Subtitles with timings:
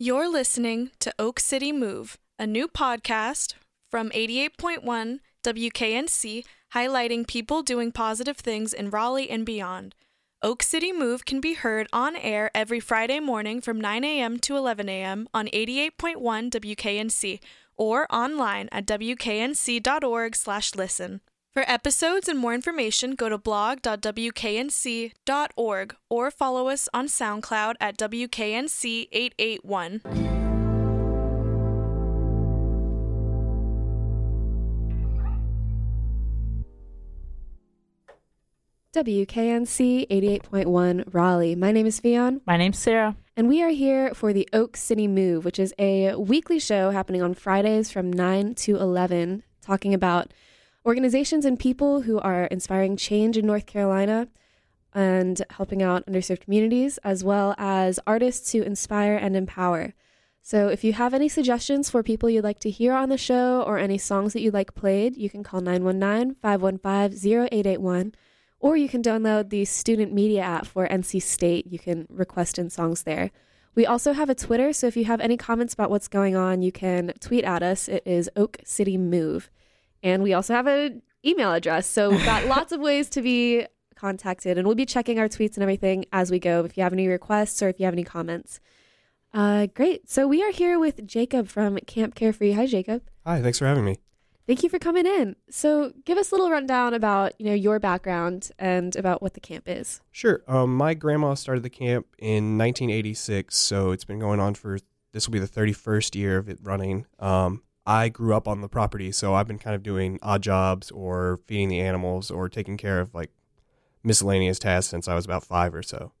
[0.00, 3.54] You're listening to Oak City Move, a new podcast
[3.90, 9.96] from 88.1 WKNC highlighting people doing positive things in Raleigh and beyond.
[10.40, 14.38] Oak City Move can be heard on air every Friday morning from 9 a.m.
[14.38, 15.26] to 11 a.m.
[15.34, 17.40] on 88.1 WKNC
[17.76, 21.20] or online at wknc.org/listen.
[21.58, 30.00] For episodes and more information, go to blog.wknc.org or follow us on SoundCloud at WKNC881.
[38.92, 41.56] WKNC 88.1 Raleigh.
[41.56, 43.16] My name is Fion, My name's Sarah.
[43.36, 47.20] and we are here for the Oak City Move, which is a weekly show happening
[47.20, 50.32] on Fridays from 9 to 11, talking about
[50.88, 54.26] organizations and people who are inspiring change in North Carolina
[54.94, 59.92] and helping out underserved communities, as well as artists who inspire and empower.
[60.40, 63.62] So, if you have any suggestions for people you'd like to hear on the show
[63.66, 68.14] or any songs that you'd like played, you can call 919 515 0881
[68.58, 71.66] or you can download the student media app for NC State.
[71.66, 73.30] You can request in songs there.
[73.74, 76.62] We also have a Twitter, so if you have any comments about what's going on,
[76.62, 77.88] you can tweet at us.
[77.88, 79.50] It is Oak City Move.
[80.02, 83.66] And we also have an email address, so we've got lots of ways to be
[83.94, 86.92] contacted, and we'll be checking our tweets and everything as we go if you have
[86.92, 88.60] any requests or if you have any comments.
[89.34, 90.08] Uh, great.
[90.08, 92.52] So we are here with Jacob from Camp Carefree.
[92.52, 93.02] Hi, Jacob.
[93.26, 93.98] Hi, thanks for having me.
[94.46, 95.36] Thank you for coming in.
[95.50, 99.40] So, give us a little rundown about you know your background and about what the
[99.40, 100.00] camp is.
[100.10, 100.42] Sure.
[100.48, 104.78] Um, my grandma started the camp in 1986, so it's been going on for
[105.12, 107.04] this will be the 31st year of it running.
[107.18, 110.90] Um, I grew up on the property, so I've been kind of doing odd jobs
[110.90, 113.30] or feeding the animals or taking care of like
[114.04, 116.12] miscellaneous tasks since I was about five or so.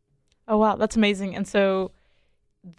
[0.48, 1.36] Oh wow, that's amazing.
[1.36, 1.90] And so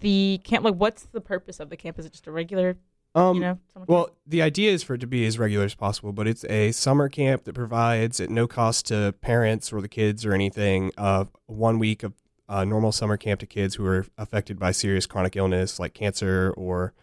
[0.02, 2.00] the camp like what's the purpose of the camp?
[2.00, 2.78] Is it just a regular,
[3.16, 4.18] Um, you know, summer Well, camp?
[4.28, 7.09] the idea is for it to be as regular as possible, but it's a summer
[7.09, 11.78] camp that provides at no cost to parents or the kids or anything uh, one
[11.80, 12.13] week of
[12.50, 16.52] uh, normal summer camp to kids who are affected by serious chronic illness like cancer
[16.58, 16.94] or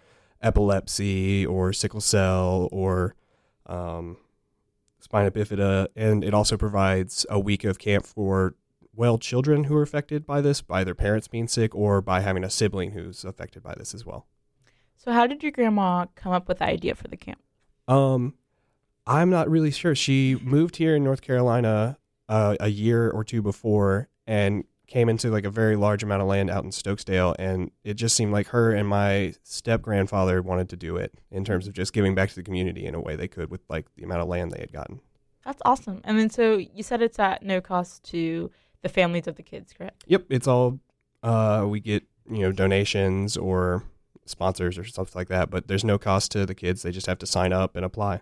[0.42, 3.14] epilepsy or sickle cell or
[3.66, 4.16] um,
[4.98, 5.88] spina bifida.
[5.97, 8.54] And it also provides a week of camp for
[8.94, 12.44] well children who are affected by this, by their parents being sick or by having
[12.44, 14.26] a sibling who's affected by this as well.
[14.97, 17.38] So how did your grandma come up with the idea for the camp?
[17.86, 18.34] Um,
[19.06, 19.94] I'm not really sure.
[19.94, 21.98] She moved here in North Carolina
[22.28, 26.28] uh, a year or two before and came into like a very large amount of
[26.28, 30.69] land out in Stokesdale, and it just seemed like her and my step grandfather wanted
[30.70, 33.16] to do it in terms of just giving back to the community in a way
[33.16, 35.00] they could with like the amount of land they had gotten.
[35.44, 36.00] That's awesome.
[36.04, 38.50] And then so you said it's at no cost to
[38.82, 40.04] the families of the kids, correct?
[40.06, 40.80] Yep, it's all
[41.22, 43.84] uh, we get you know donations or
[44.24, 46.82] sponsors or stuff like that, but there's no cost to the kids.
[46.82, 48.20] They just have to sign up and apply.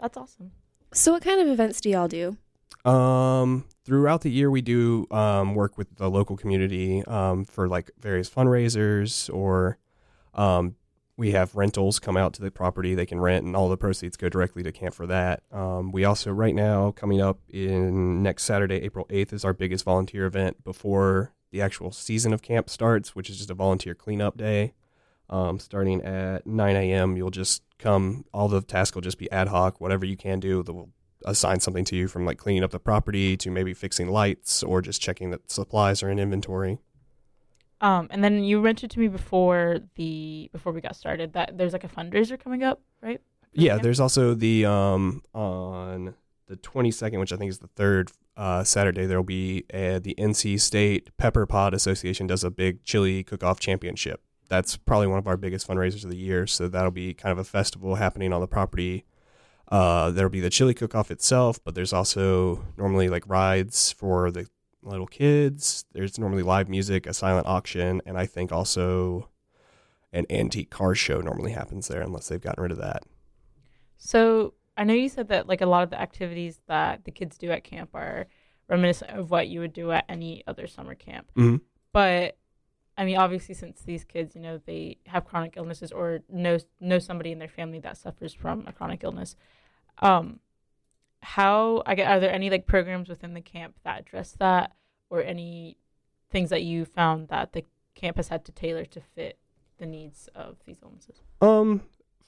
[0.00, 0.52] That's awesome.
[0.92, 2.36] So, what kind of events do y'all do?
[2.84, 7.90] Um, throughout the year, we do um, work with the local community um, for like
[7.98, 9.78] various fundraisers, or
[10.34, 10.76] um,
[11.16, 14.16] we have rentals come out to the property they can rent, and all the proceeds
[14.16, 15.42] go directly to camp for that.
[15.50, 19.84] Um, we also, right now, coming up in next Saturday, April 8th, is our biggest
[19.84, 24.36] volunteer event before the actual season of camp starts, which is just a volunteer cleanup
[24.36, 24.74] day.
[25.28, 29.48] Um, starting at 9 a.m., you'll just come, all the tasks will just be ad
[29.48, 30.62] hoc, whatever you can do.
[30.62, 30.90] They'll
[31.24, 34.80] assign something to you from like cleaning up the property to maybe fixing lights or
[34.82, 36.78] just checking that supplies are in inventory.
[37.80, 41.72] Um, and then you mentioned to me before the before we got started that there's
[41.72, 43.20] like a fundraiser coming up, right?
[43.52, 46.14] Yeah, there's also the um on
[46.46, 50.60] the 22nd, which I think is the third uh, Saturday, there'll be uh, the NC
[50.60, 54.22] State Pepper Pod Association does a big chili cook-off championship.
[54.48, 56.46] That's probably one of our biggest fundraisers of the year.
[56.46, 59.04] So that'll be kind of a festival happening on the property.
[59.72, 64.46] Uh, there'll be the chili cook-off itself, but there's also normally like rides for the
[64.82, 65.86] little kids.
[65.92, 69.30] There's normally live music, a silent auction, and I think also
[70.12, 73.04] an antique car show normally happens there, unless they've gotten rid of that.
[73.96, 77.38] So I know you said that like a lot of the activities that the kids
[77.38, 78.26] do at camp are
[78.68, 81.30] reminiscent of what you would do at any other summer camp.
[81.34, 81.62] Mhm.
[81.92, 82.36] But
[82.98, 86.98] I mean, obviously, since these kids, you know, they have chronic illnesses or know know
[86.98, 89.34] somebody in their family that suffers from a chronic illness.
[89.98, 90.40] Um,
[91.20, 94.72] how I get are there any like programs within the camp that address that,
[95.10, 95.76] or any
[96.30, 99.38] things that you found that the camp has had to tailor to fit
[99.78, 101.20] the needs of these illnesses?
[101.40, 101.82] Um,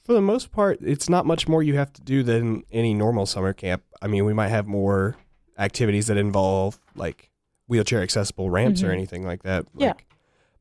[0.05, 3.27] for the most part, it's not much more you have to do than any normal
[3.27, 3.83] summer camp.
[4.03, 5.17] I mean, we might have more
[5.59, 7.31] activities that involve like
[7.67, 8.93] wheelchair accessible ramps or Mhm.
[8.93, 9.67] anything like that.
[9.77, 9.95] Yeah.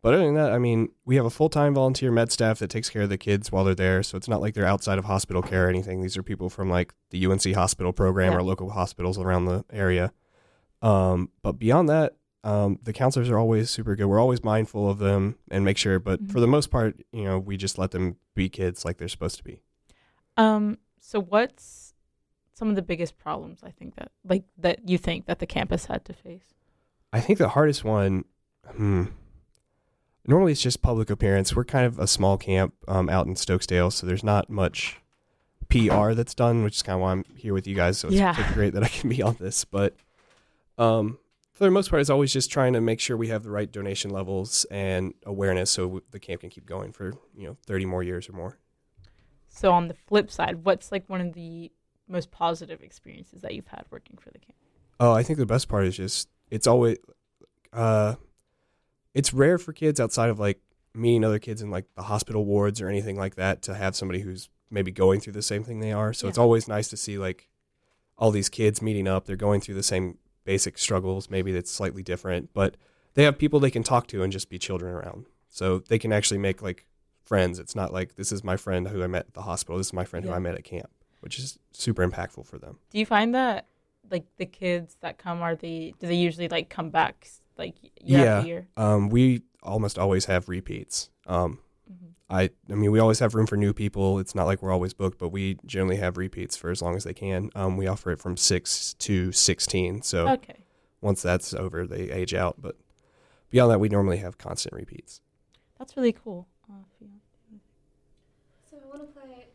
[0.03, 2.69] But other than that, I mean, we have a full time volunteer med staff that
[2.69, 4.03] takes care of the kids while they're there.
[4.03, 6.01] So it's not like they're outside of hospital care or anything.
[6.01, 8.38] These are people from like the UNC hospital program Yeah.
[8.39, 10.11] or local hospitals around the area.
[10.81, 14.07] Um, but beyond that, um, the counselors are always super good.
[14.07, 15.97] We're always mindful of them and make sure.
[16.00, 16.31] But Mhm.
[16.33, 19.38] for the most part, you know, we just let them be kids like they're supposed
[19.38, 19.61] to be.
[20.35, 21.94] Um, so what's
[22.53, 25.85] some of the biggest problems I think that like that you think that the campus
[25.85, 26.53] had to face?
[27.13, 28.25] I think the hardest one,
[28.67, 29.05] hmm.
[30.25, 31.55] Normally it's just public appearance.
[31.55, 35.01] We're kind of a small camp um, out in Stokesdale, so there's not much
[35.69, 37.97] PR that's done, which is kind of why I'm here with you guys.
[37.97, 38.53] So it's Yeah.
[38.53, 39.65] great that I can be on this.
[39.65, 39.95] But
[40.77, 41.17] um,
[41.53, 43.69] for the most part, it's always just trying to make sure we have the right
[43.69, 47.85] donation levels and awareness, so w- the camp can keep going for you know 30
[47.85, 48.57] more years or more.
[49.49, 51.71] So on the flip side, what's like one of the
[52.07, 54.55] most positive experiences that you've had working for the camp?
[54.99, 56.97] Oh, I think the best part is just it's always
[57.73, 58.15] uh
[59.13, 60.60] it's rare for kids outside of like
[60.94, 64.21] meeting other kids in like the hospital wards or anything like that to have somebody
[64.21, 66.13] who's maybe going through the same thing they are.
[66.13, 67.50] So it's always nice to see like
[68.18, 69.25] all these kids meeting up.
[69.25, 72.75] They're going through the same basic struggles, maybe that's slightly different, but
[73.13, 75.25] they have people they can talk to and just be children around.
[75.50, 76.86] So they can actually make like
[77.24, 77.60] friends.
[77.60, 79.77] It's not like this is my friend who I met at the hospital.
[79.77, 80.89] This is my friend who I met at camp,
[81.21, 82.80] which is super impactful for them.
[82.92, 83.68] Do you find that
[84.12, 87.27] like the kids that come are they do they usually like come back
[87.57, 88.44] like year Yeah.
[88.44, 88.67] year?
[88.77, 91.09] Um, we almost always have repeats.
[91.27, 91.59] Um,
[91.91, 92.13] Mhm.
[92.29, 94.19] I, I mean, we always have room for new people.
[94.19, 97.03] It's not like we're always booked, but we generally have repeats for as long as
[97.03, 97.50] they can.
[97.55, 100.01] Um, we offer it from six to sixteen.
[100.01, 100.63] So Okay.
[101.01, 102.61] once that's over, they age out.
[102.61, 102.77] But
[103.50, 105.21] beyond that, we normally have constant repeats.
[105.77, 106.47] That's really cool.
[106.69, 107.59] Uh, if you-
[108.69, 109.47] So I want to play.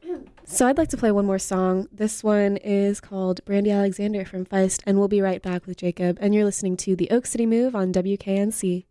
[0.45, 1.89] So I'd like to play one more song.
[1.93, 6.19] This one is called Brandy Alexander from Feist, and we'll be right back with Jacob.
[6.21, 8.85] And you're listening to the Oak City Move on WKNC.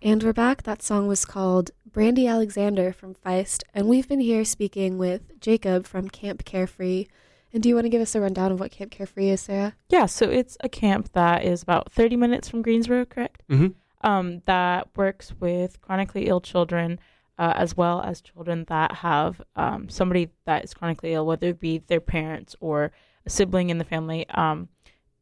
[0.00, 0.62] And we're back.
[0.62, 5.88] That song was called Brandy Alexander from Feist, and we've been here speaking with Jacob
[5.88, 7.06] from Camp Carefree.
[7.52, 9.74] And do you want to give us a rundown of what Camp Carefree is, Sarah?
[9.88, 13.42] Yeah, so it's a camp that is about 30 minutes from Greensboro, correct?
[13.50, 13.68] Mm-hmm.
[14.02, 16.98] Um, that works with chronically ill children
[17.38, 21.60] uh, as well as children that have um, somebody that is chronically ill, whether it
[21.60, 22.90] be their parents or
[23.24, 24.68] a sibling in the family, um,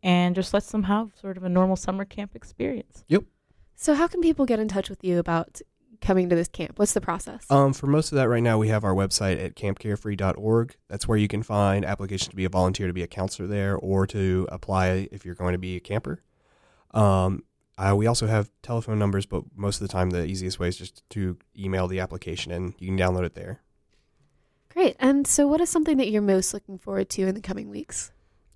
[0.03, 3.05] and just lets them have sort of a normal summer camp experience.
[3.09, 3.25] Yep.
[3.75, 5.61] So, how can people get in touch with you about
[6.01, 6.79] coming to this camp?
[6.79, 7.45] What's the process?
[7.51, 10.77] Um, for most of that right now, we have our website at campcarefree.org.
[10.89, 13.77] That's where you can find applications to be a volunteer to be a counselor there
[13.77, 16.23] or to apply if you're going to be a camper.
[16.93, 17.43] Um,
[17.79, 20.77] uh, we also have telephone numbers, but most of the time, the easiest way is
[20.77, 23.61] just to email the application and you can download it there.
[24.71, 24.97] Great.
[24.99, 28.13] And so, what is something that you're most looking forward to in the coming weeks?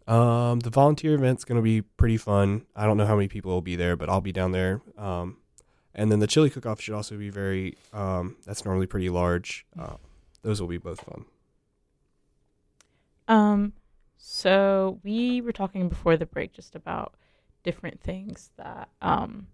[0.07, 2.67] Um, the volunteer event's going to be pretty fun.
[2.75, 4.81] I don't know how many people will be there, but I'll be down there.
[4.99, 5.37] Um,
[5.95, 7.77] and then the chili cook-off should also be very.
[7.93, 9.67] Um, that's normally pretty large.
[9.79, 9.97] Uh,
[10.43, 11.25] those will be both fun.
[13.29, 13.73] Um,
[14.17, 17.15] so we were talking before the break just about
[17.63, 19.47] different things that um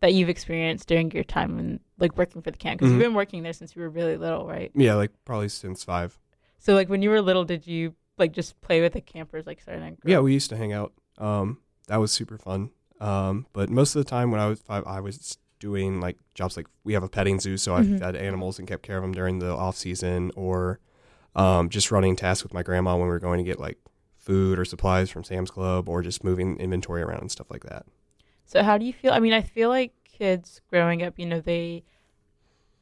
[0.00, 2.94] that you've experienced during your time in like working for the camp because Mhm.
[2.96, 4.70] you've been working there since you were really little, right?
[4.74, 6.18] Yeah, like probably since five.
[6.58, 9.60] So like when you were little, did you like just play with the campers like
[9.60, 9.96] starting?
[10.04, 10.92] Yeah, we used to hang out.
[11.18, 11.58] Um,
[11.88, 12.70] that was super fun.
[13.00, 16.56] Um, but most of the time when I was five, I was doing like jobs
[16.56, 17.96] like we have a petting zoo, so Mhm.
[17.96, 20.78] I fed animals and kept care of them during the off season, or
[21.34, 23.78] um, just running tasks with my grandma when we were going to get like
[24.28, 27.86] food or supplies from Sam's Club, or just moving inventory around and stuff like that.
[28.44, 29.12] So how do you feel?
[29.12, 31.84] I mean, I feel like kids growing up, you know, they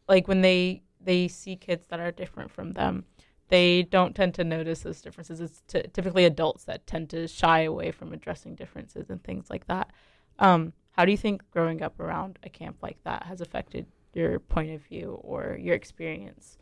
[0.08, 3.04] like when they they see kids that are different from them,
[3.48, 5.40] they don't tend to notice those differences.
[5.40, 9.68] It's t- typically adults that tend to shy away from addressing differences and things like
[9.68, 9.90] that.
[10.40, 14.40] Um, how do you think growing up around a camp like that has affected your
[14.40, 16.58] point of view or your experience?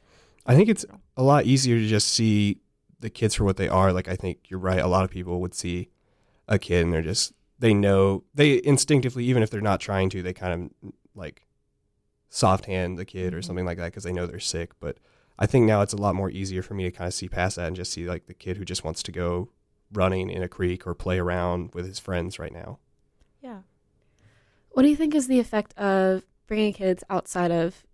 [0.47, 0.85] I think it's
[1.17, 2.59] a lot easier to just see
[3.04, 3.92] the kids for what they are.
[3.92, 4.80] Like I think you're right.
[4.80, 5.90] A lot of people would see
[6.49, 10.23] a kid and they're just they know they instinctively, even if they're not trying to,
[10.23, 11.46] they kind of like
[12.28, 13.44] soft hand the kid or Mhm.
[13.44, 14.73] something like that because they know they're sick.
[14.80, 14.99] But
[15.38, 17.56] I think now it's a lot more easier for me to kind of see past
[17.56, 19.50] that and just see like the kid who just wants to go
[19.92, 22.78] running in a creek or play around with his friends right now.
[23.40, 23.61] Yeah.
[24.70, 27.84] What do you think is the effect of bringing kids outside of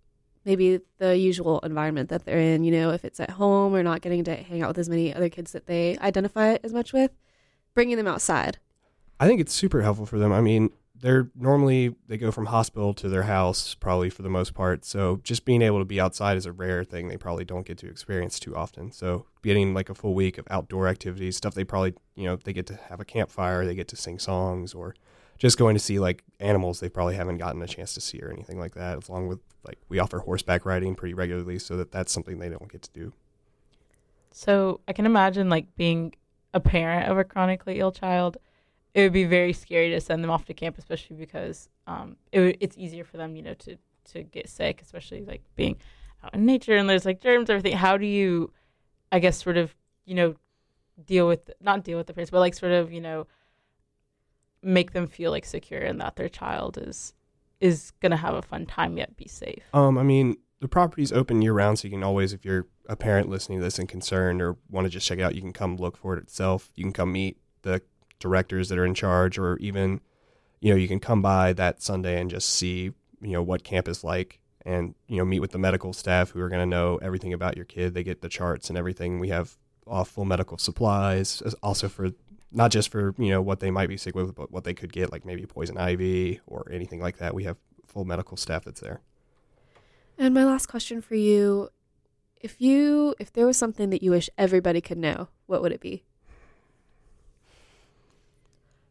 [0.45, 2.63] maybe the usual environment that they're in?
[2.63, 5.13] You know, if it's at home or not getting to hang out with as many
[5.13, 7.11] other kids that they identify as much with,
[7.73, 8.57] bringing them outside.
[9.19, 10.31] I think it's super helpful for them.
[10.31, 10.71] I mean,
[11.01, 14.85] they're normally they go from hospital to their house probably for the most part.
[14.85, 17.77] So just being able to be outside is a rare thing they probably don't get
[17.79, 18.91] to experience too often.
[18.91, 22.53] So getting like a full week of outdoor activities, stuff they probably, you know, they
[22.53, 24.95] get to have a campfire, they get to sing songs or
[25.41, 28.31] just going to see like animals they probably haven't gotten a chance to see or
[28.31, 29.07] anything like that.
[29.09, 32.71] Along with like we offer horseback riding pretty regularly, so that that's something they don't
[32.71, 33.11] get to do.
[34.29, 36.13] So I can imagine like being
[36.53, 38.37] a parent of a chronically ill child.
[38.93, 42.37] It would be very scary to send them off to camp, especially because um, it
[42.37, 43.77] w- it's easier for them, you know, to
[44.11, 45.75] to get sick, especially like being
[46.23, 47.75] out in nature and there's like germs, everything.
[47.75, 48.51] How do you,
[49.11, 49.73] I guess, sort of,
[50.05, 50.35] you know,
[51.03, 53.25] deal with not deal with the parents, but like sort of, you know,
[54.63, 57.13] make them feel like secure and that their child is
[57.59, 59.63] is gonna have a fun time yet be safe.
[59.73, 62.95] Um, I mean, the property's open year round, so you can always, if you're a
[62.95, 65.53] parent listening to this and concerned or want to just check it out, you can
[65.53, 66.71] come look for it itself.
[66.75, 67.81] You can come meet the
[68.19, 70.01] directors that are in charge, or even,
[70.59, 72.91] you know, you can come by that Sunday and just see,
[73.21, 76.39] you know, what camp is like, and you know, meet with the medical staff who
[76.41, 77.93] are going to know everything about your kid.
[77.93, 79.19] They get the charts and everything.
[79.19, 82.11] We have all full medical supplies, also for
[82.51, 84.91] not just for you know what they might be sick with, but what they could
[84.91, 87.33] get, like maybe poison ivy or anything like that.
[87.33, 89.01] We have full medical staff that's there.
[90.17, 91.69] And my last question for you,
[92.39, 95.81] if you if there was something that you wish everybody could know, what would it
[95.81, 96.03] be?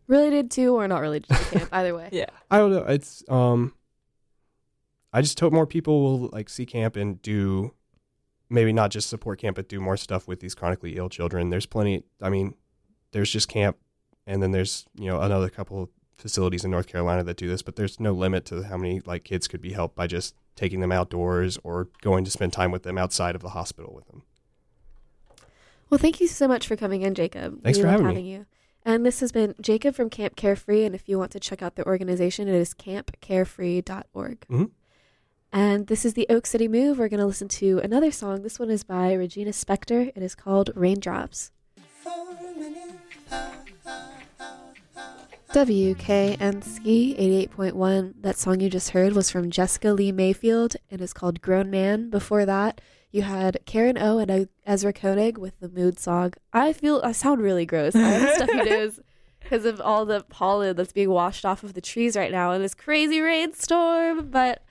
[0.06, 2.08] Related to or not related to camp, either way.
[2.10, 2.30] Yeah.
[2.50, 2.84] I don't know.
[2.84, 3.74] It's um
[5.12, 7.74] I just hope more people will like see camp and do
[8.48, 11.50] maybe not just support camp but do more stuff with these chronically ill children.
[11.50, 12.54] There's plenty I mean,
[13.12, 13.76] there's just camp
[14.26, 15.88] and then there's, you know, another couple of
[16.18, 19.24] facilities in North Carolina that do this, but there's no limit to how many like
[19.24, 22.82] kids could be helped by just taking them outdoors or going to spend time with
[22.82, 24.22] them outside of the hospital with them.
[25.88, 27.62] Well, thank you so much for coming in, Jacob.
[27.62, 28.30] Thanks we for love having me.
[28.30, 28.46] you.
[28.84, 30.84] And this has been Jacob from Camp Carefree.
[30.84, 34.40] And if you want to check out the organization, it is campcarefree.org.
[34.48, 34.70] Mhm.
[35.52, 36.98] And this is the Oak City Move.
[36.98, 38.42] We're going to listen to another song.
[38.42, 40.12] This one is by Regina Spektor.
[40.14, 41.50] It is called Raindrops.
[45.52, 48.14] WKNC 88.1.
[48.22, 52.08] That song you just heard was from Jessica Lea Mayfield and is called Grown Man.
[52.08, 56.34] Before that, you had Karen O and Ezra Koenig with the moon song.
[56.52, 57.96] I feel I sound really gross.
[57.96, 59.00] I have stuffy nose
[59.40, 62.62] because of all the pollen that's being washed off of the trees right now in
[62.62, 64.30] this crazy rainstorm.
[64.30, 64.62] But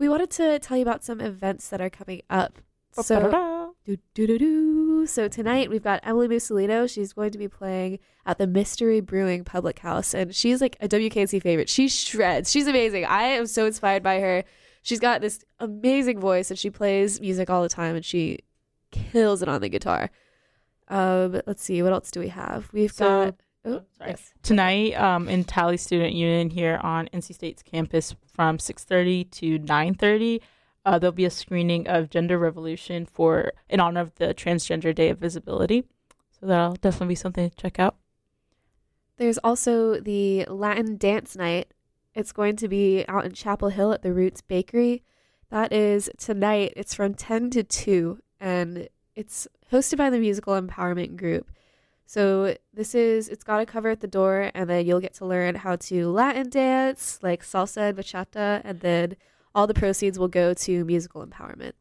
[0.00, 2.58] we wanted to tell you about some events that are coming up.
[2.90, 3.63] So.
[3.86, 5.06] Do, do, do, do.
[5.06, 6.88] so tonight we've got Emily Musolino.
[6.90, 10.88] She's going to be playing at the Mystery Brewing Public House, and she's like a
[10.88, 11.68] WKNC favorite.
[11.68, 12.50] She shreds.
[12.50, 13.04] She's amazing.
[13.04, 14.42] I am so inspired by her.
[14.82, 18.38] She's got this amazing voice, and she plays music all the time, and she
[18.90, 20.10] kills it on the guitar.
[20.88, 22.70] Um, let's see, what else do we have?
[22.72, 23.34] We've So- got.
[23.66, 24.10] Oh, sorry.
[24.10, 24.32] yes.
[24.42, 30.40] tonight um, in Talley Student Union here on NC State's campus from 6:30 to 9:30.
[30.84, 35.08] Uh, there'll be a screening of Gender Revolution for in honor of the Transgender Day
[35.08, 35.84] of Visibility.
[36.38, 37.96] So that'll definitely be something to check out.
[39.16, 41.72] There's also the Latin Dance Night.
[42.14, 45.02] It's going to be out in Chapel Hill at the Roots Bakery.
[45.50, 46.72] That is tonight.
[46.76, 51.50] It's from 10 to 2, and it's hosted by the Musical Empowerment Group.
[52.06, 55.26] So this is, it's got a cover at the door, and then you'll get to
[55.26, 59.16] learn how to Latin dance, like salsa and bachata, and then
[59.54, 61.72] all the proceeds will go to musical empowerment.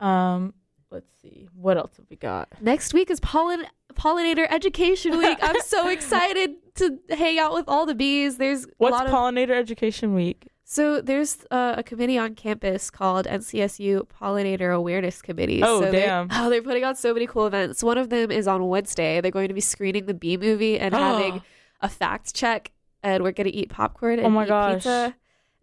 [0.00, 0.54] Um,
[0.90, 2.48] let's see, what else have we got?
[2.60, 5.38] Next week is pollen pollinator education week.
[5.42, 8.36] I'm so excited to hang out with all the bees.
[8.38, 10.48] There's a What's lot of Pollinator Education Week?
[10.66, 15.62] so there's uh, a committee on campus called NCSU Pollinator Awareness Committee.
[15.62, 16.28] Oh, so they're- damn.
[16.32, 17.82] Oh, they're putting on so many cool events.
[17.82, 19.20] One of them is on Wednesday.
[19.20, 21.42] They're going to be screening the Bee movie and having
[21.80, 24.74] a fact check, and we're going to eat popcorn and Oh my eat gosh.
[24.74, 25.14] pizza.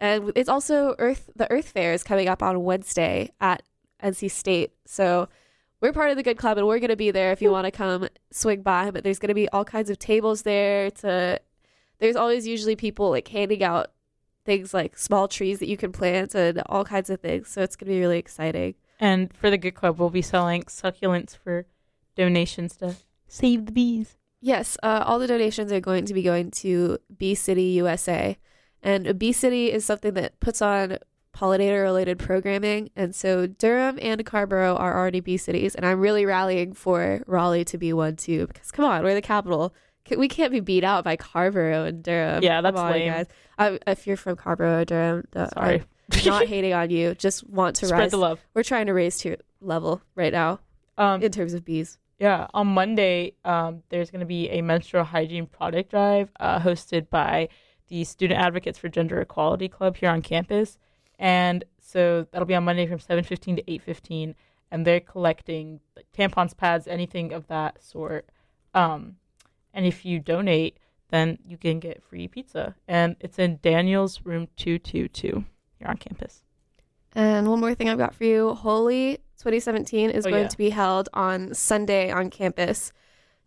[0.02, 1.30] And it's also Earth.
[1.36, 3.62] The Earth Fair is coming up on Wednesday at
[4.04, 4.72] NC State.
[4.86, 5.30] So
[5.80, 7.66] we're part of the good club, and we're going to be there if you want
[7.66, 8.90] to come swing by.
[8.90, 10.90] But there's going to be all kinds of tables there.
[10.90, 11.40] To
[12.00, 13.92] there's always usually people like handing out
[14.44, 17.50] things like small trees that you can plant and all kinds of things.
[17.50, 18.74] So it's going to be really exciting.
[19.00, 21.68] And for the Good Club, we'll be selling succulents for
[22.16, 22.96] donations to
[23.28, 24.18] save the bees.
[24.40, 28.40] Yes, uh, all the donations are going to be going to Bee City USA.
[28.84, 30.98] And Bee City is something that puts on
[31.36, 32.90] pollinator related programming.
[32.96, 35.76] And so Durham and Carrboro are already Bee Cities.
[35.76, 38.48] And I'm really rallying for Raleigh to be one too.
[38.48, 39.74] Because come on, we're the capital.
[40.18, 42.44] We can't be beat out by Carrboro and Durham.
[42.44, 43.12] Yeah, that's on, lame.
[43.14, 43.28] guys.
[43.58, 45.24] I, if you're from Carrboro or Durham,
[45.54, 45.84] Sorry.
[46.12, 47.14] I'm not hating on you.
[47.16, 48.12] Just want to Spread rise.
[48.12, 48.40] the love.
[48.54, 50.60] We're trying to raise to your level right now
[50.98, 51.98] Um, in terms of bees.
[52.20, 57.10] Yeah, on Monday, um, there's going to be a menstrual hygiene product drive uh, hosted
[57.10, 57.50] by
[57.92, 60.78] the Student Advocates for Gender Equality Club here on campus,
[61.20, 64.34] and so that'll be on Monday from 7:15 to 8:15,
[64.72, 68.30] and they're collecting like, tampons, pads, anything of that sort.
[68.74, 69.18] Um,
[69.74, 70.78] and if you donate,
[71.10, 72.76] then you can get free pizza.
[72.88, 75.44] And it's in Daniel's room 222
[75.78, 76.44] here on campus.
[77.14, 80.48] And one more thing I've got for you Holi 2017 is Oh, going yeah.
[80.48, 82.94] to be held on Sunday on campus.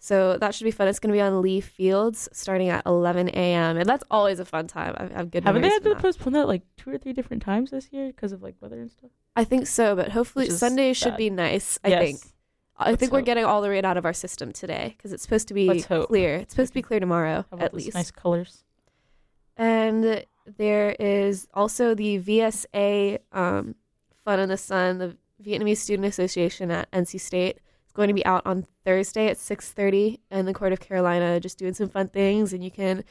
[0.04, 0.86] So that should be fun.
[0.86, 3.78] It's going to be on Lee Fields starting at 11 a.m.
[3.78, 4.94] And that's always a fun time.
[4.98, 5.98] I have good Haven't they had to that.
[5.98, 8.90] postpone that like two or three different times this year because of like weather and
[8.90, 9.08] stuff?
[9.34, 11.78] I think so, but hopefully Sunday should be nice.
[11.82, 12.02] I yes.
[12.02, 12.20] think.
[12.76, 15.22] I Let's think we're getting all the rain out of our system today because it's
[15.22, 16.34] supposed to be clear.
[16.34, 17.94] It's supposed to be clear tomorrow, at least.
[17.94, 18.62] nice colors.
[19.56, 20.22] And
[20.58, 23.74] there is also the VSA um,
[24.22, 27.60] Fun in the Sun, the Vietnamese Student Association at NC State.
[27.94, 31.74] Going to be out on Thursday at 6:30 in the Court of Carolina, just doing
[31.74, 33.04] some fun things, and you can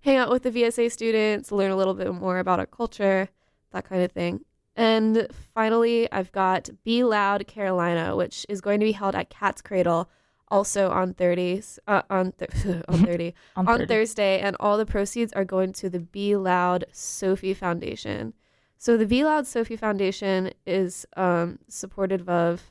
[0.00, 3.28] hang out with the VSA students, learn a little bit more about our culture,
[3.72, 4.44] that kind of thing.
[4.76, 9.60] And finally, I've got Be Loud Carolina, which is going to be held at Cat's
[9.60, 10.08] Cradle,
[10.46, 12.50] also on 30s, uh, on th-
[12.88, 13.86] on 30 On, on 30.
[13.86, 18.34] Thursday, and all the proceeds are going to the Be Loud Sophie Foundation.
[18.76, 22.70] So the Be Loud Sophie Foundation is um, supportive of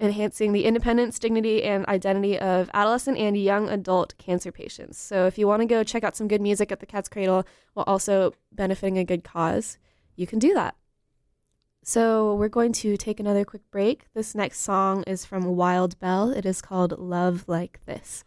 [0.00, 4.98] enhancing the independence, dignity, and identity of adolescent and young adult cancer patients.
[4.98, 7.44] So if you want to go check out some good music at the Cat's Cradle
[7.74, 9.78] while also benefiting a good cause,
[10.14, 10.76] you can do that.
[11.82, 14.06] So we're going to take another quick break.
[14.14, 16.30] This next song is from Wild Belle.
[16.30, 18.24] It is called Love Like This.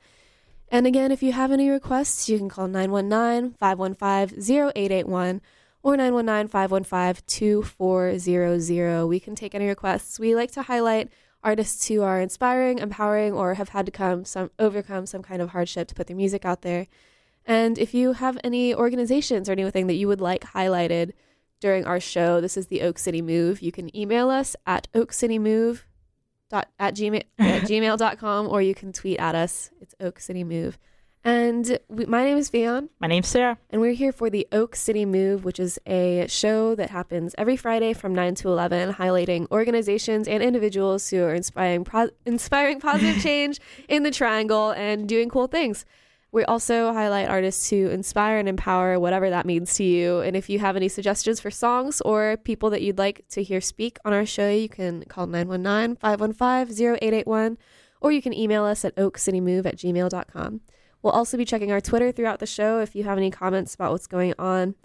[0.69, 4.39] And again, if you have any requests, you can call 919 515
[4.75, 5.41] 0881
[5.83, 9.05] or 919 515 2400.
[9.05, 10.19] We can take any requests.
[10.19, 11.09] We like to highlight
[11.43, 15.49] artists who are inspiring, empowering, or have had to come some overcome some kind of
[15.49, 16.87] hardship to put their music out there.
[17.45, 21.13] And if you have any organizations or anything that you would like highlighted
[21.59, 23.61] during our show, this is the Oak City Move.
[23.61, 25.81] You can email us at oakcitymove
[26.49, 29.71] dot at gmail at gmail.com or you can tweet at us.
[29.79, 30.77] It's Oak City Move.
[31.23, 33.59] And we, my name is Fion, My name's Sarah.
[33.69, 37.55] and we're here for the Oak City Move, which is a show that happens every
[37.55, 43.21] Friday from 9 to 11, highlighting organizations and individuals who are inspiring, pro- inspiring positive
[43.21, 45.85] change in the triangle and doing cool things.
[46.31, 50.21] We also highlight artists who inspire and empower, whatever that means to you.
[50.21, 53.61] And if you have any suggestions for songs or people that you'd like to hear
[53.61, 57.57] speak on our show, you can call 919 515 0881
[57.99, 60.61] or you can email us at oakcitymove at gmail.com.
[61.03, 63.91] We'll also be checking our Twitter throughout the show if you have any comments about
[63.91, 64.75] what's going on.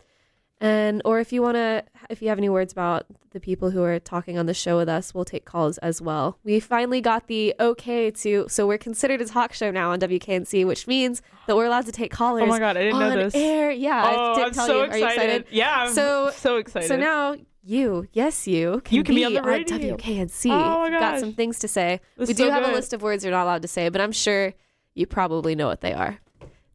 [0.58, 3.82] And or if you want to if you have any words about the people who
[3.82, 6.38] are talking on the show with us, we'll take calls as well.
[6.44, 10.66] We finally got the okay to so we're considered a talk show now on WKNC,
[10.66, 13.24] which means that we're allowed to take callers Oh my god, I didn't on know
[13.24, 13.34] this.
[13.34, 13.70] air.
[13.70, 14.82] Yeah, oh, I did I'm tell so you.
[14.84, 14.94] excited.
[14.94, 15.44] Are you excited?
[15.50, 16.88] Yeah, I'm So- so excited.
[16.88, 19.96] So now you, yes, you can, You can be on the at radio.
[19.96, 20.50] WKNC.
[20.50, 22.00] Oh my You've got some things to say.
[22.16, 24.12] We do so have a list of words you're not allowed to say, but I'm
[24.12, 24.54] sure
[24.96, 26.18] you probably know what they are.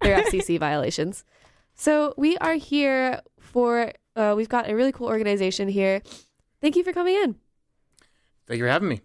[0.01, 1.25] They're FCC violations.
[1.75, 3.91] So we are here for.
[4.15, 6.01] Uh, we've got a really cool organization here.
[6.61, 7.35] Thank you for coming in.
[8.47, 9.01] Thank you for having me.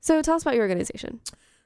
[0.00, 1.20] So tell us about your organization.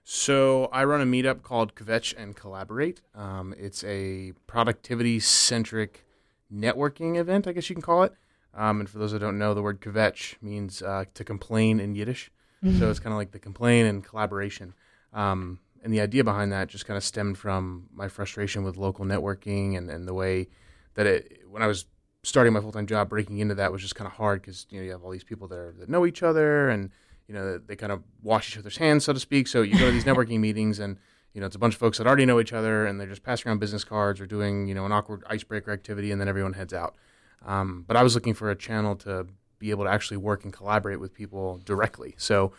[0.05, 3.01] So I run a meetup called Kvetch and Collaborate.
[3.15, 6.05] Um, it's a productivity centric
[6.53, 8.13] networking event, I guess you can call it.
[8.55, 11.95] Um, and for those that don't know, the word Kvetch means uh, to complain in
[11.95, 12.31] Yiddish.
[12.79, 14.75] So it's kind of like the complain and collaboration.
[15.13, 19.05] Um, and the idea behind that just kind of stemmed from my frustration with local
[19.05, 20.49] networking and, and the way
[20.95, 21.87] that it, when I was
[22.23, 24.79] starting my full time job, breaking into that was just kind of hard because you
[24.79, 26.91] know you have all these people there that know each other and
[27.29, 29.47] you know they kind of wash each other's hands, so to speak.
[29.49, 30.99] So you go to these networking meetings and
[31.33, 33.23] you know it's a bunch of folks that already know each other and they're just
[33.23, 36.55] passing around business cards or doing you know an awkward icebreaker activity and then everyone
[36.55, 36.97] heads out.
[37.45, 39.27] Um, but I was looking for a channel to
[39.59, 42.15] be able to actually work and collaborate with people directly.
[42.19, 42.53] So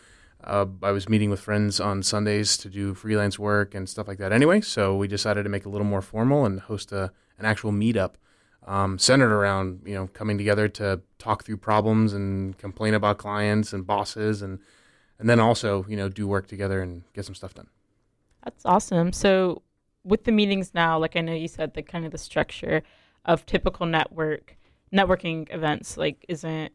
[0.44, 4.18] uh, I was meeting with friends on Sundays to do freelance work and stuff like
[4.18, 4.60] that anyway.
[4.60, 7.72] So we decided to make it a little more formal and host a, an actual
[7.72, 8.14] meetup
[8.66, 13.72] um, centered around, you know, coming together to talk through problems and complain about clients
[13.72, 14.60] and bosses and,
[15.18, 17.68] and then also, you know, do work together and get some stuff done.
[18.44, 19.12] That's awesome.
[19.12, 19.62] So
[20.04, 22.82] with the meetings now, like I know you said, the kind of the structure
[23.24, 24.56] of typical network
[24.90, 26.72] networking events like isn't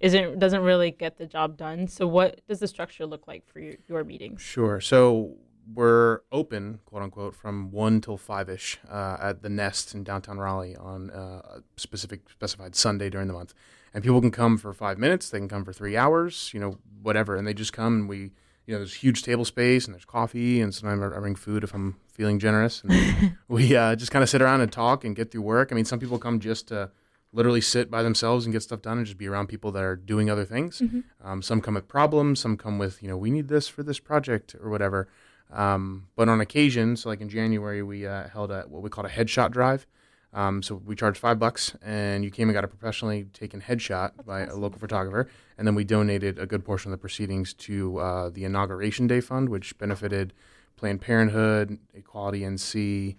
[0.00, 1.88] isn't doesn't really get the job done.
[1.88, 4.42] So what does the structure look like for your, your meetings?
[4.42, 4.80] Sure.
[4.80, 5.36] So
[5.72, 10.38] we're open, quote unquote, from one till five ish uh, at the Nest in downtown
[10.38, 13.54] Raleigh on uh, a specific specified Sunday during the month,
[13.92, 15.30] and people can come for five minutes.
[15.30, 16.50] They can come for three hours.
[16.52, 18.32] You know, whatever, and they just come and we.
[18.68, 21.72] You know, there's huge table space and there's coffee, and sometimes I bring food if
[21.72, 22.82] I'm feeling generous.
[22.82, 25.68] And we uh, just kind of sit around and talk and get through work.
[25.70, 26.90] I mean, some people come just to
[27.36, 29.94] literally sit by themselves and get stuff done and just be around people that are
[29.94, 30.80] doing other things.
[31.22, 33.98] Um, some come with problems, some come with, you know, we need this for this
[34.00, 35.06] project or whatever.
[35.52, 39.06] Um, but on occasion, so like in January, we uh, held a what we called
[39.06, 39.86] a headshot drive.
[40.32, 44.26] Um, so we charged five bucks, and you came and got a professionally taken headshot
[44.26, 47.98] by a local photographer, and then we donated a good portion of the proceedings to
[47.98, 50.32] uh, the Inauguration Day Fund, which benefited
[50.76, 53.16] Planned Parenthood, Equality NC,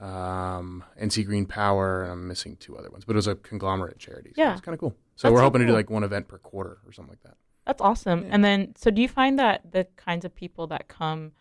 [0.00, 3.98] um, NC Green Power, and I'm missing two other ones, but it was a conglomerate
[3.98, 4.32] charity.
[4.34, 4.52] So Yeah.
[4.52, 4.94] it's kind of cool.
[5.16, 7.22] So That's we're so hoping to do like one event per quarter or something like
[7.22, 7.36] that.
[7.66, 8.22] That's awesome.
[8.22, 8.28] Yeah.
[8.32, 11.32] And then, so do you find that the kinds of people that come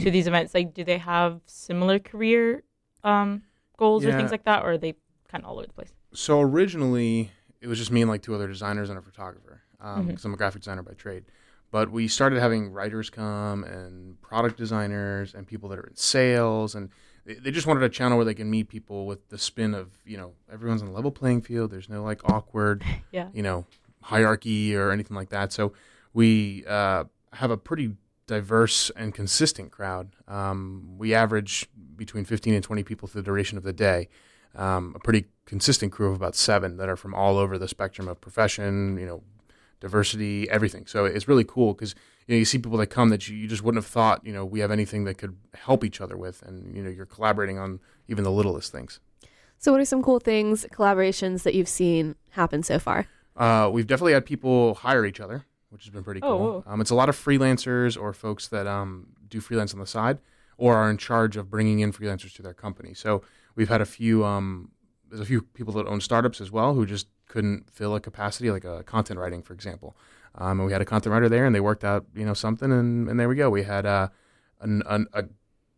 [0.00, 2.62] to these events, like, do they have similar career
[3.02, 3.42] um,
[3.76, 4.94] goals or things like that, or are they
[5.28, 5.92] kind of all over the place?
[6.12, 10.04] So originally, it was just me and like two other designers and a photographer, because
[10.22, 10.24] Mhm.
[10.26, 11.24] I'm a graphic designer by trade.
[11.70, 16.74] But we started having writers come and product designers and people that are in sales,
[16.74, 16.90] and
[17.24, 19.90] they, they just wanted a channel where they can meet people with the spin of
[20.04, 21.70] you know everyone's on a level playing field.
[21.70, 23.28] There's no like awkward Yeah.
[23.32, 23.66] you know
[24.02, 25.52] hierarchy or anything like that.
[25.52, 25.72] So
[26.12, 30.14] we uh, have a pretty diverse and consistent crowd.
[30.28, 34.08] Um, we average between 15 and 20 people through the duration of the day.
[34.54, 38.06] Um, a pretty consistent crew of about seven that are from all over the spectrum
[38.08, 39.22] of profession, you know,
[39.84, 40.86] diversity, everything.
[40.86, 41.94] So it's really cool because
[42.26, 44.32] you know you see people that come that you, you just wouldn't have thought you
[44.32, 47.58] know we have anything that could help each other with, and you know you're collaborating
[47.58, 48.98] on even the littlest things.
[49.58, 53.06] So, what are some cool things, collaborations that you've seen happen so far?
[53.36, 56.38] Uh, we've definitely had people hire each other, which has been pretty Oh, cool.
[56.38, 56.64] whoa.
[56.66, 60.18] Um, it's a lot of freelancers or folks that um, do freelance on the side
[60.56, 62.94] or are in charge of bringing in freelancers to their company.
[62.94, 63.22] So
[63.56, 64.24] we've had a few.
[64.24, 64.70] Um,
[65.14, 68.50] there's a few people that own startups as well who just couldn't fill a capacity,
[68.50, 69.96] like a content writing, for example.
[70.34, 72.72] Um, and we had a content writer there, and they worked out, you know, something,
[72.72, 73.48] and, and there we go.
[73.48, 74.08] We had uh,
[74.60, 75.26] an, an, a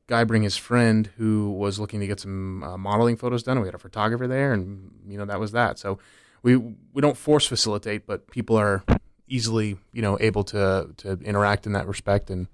[0.06, 3.58] guy bring his friend who was looking to get some uh, modeling photos done.
[3.58, 5.78] and We had a photographer there, and you know that was that.
[5.78, 5.98] So
[6.42, 8.84] we we don't force facilitate, but people are
[9.28, 12.46] easily you know able to to interact in that respect and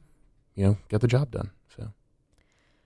[0.57, 1.53] you know get the job done.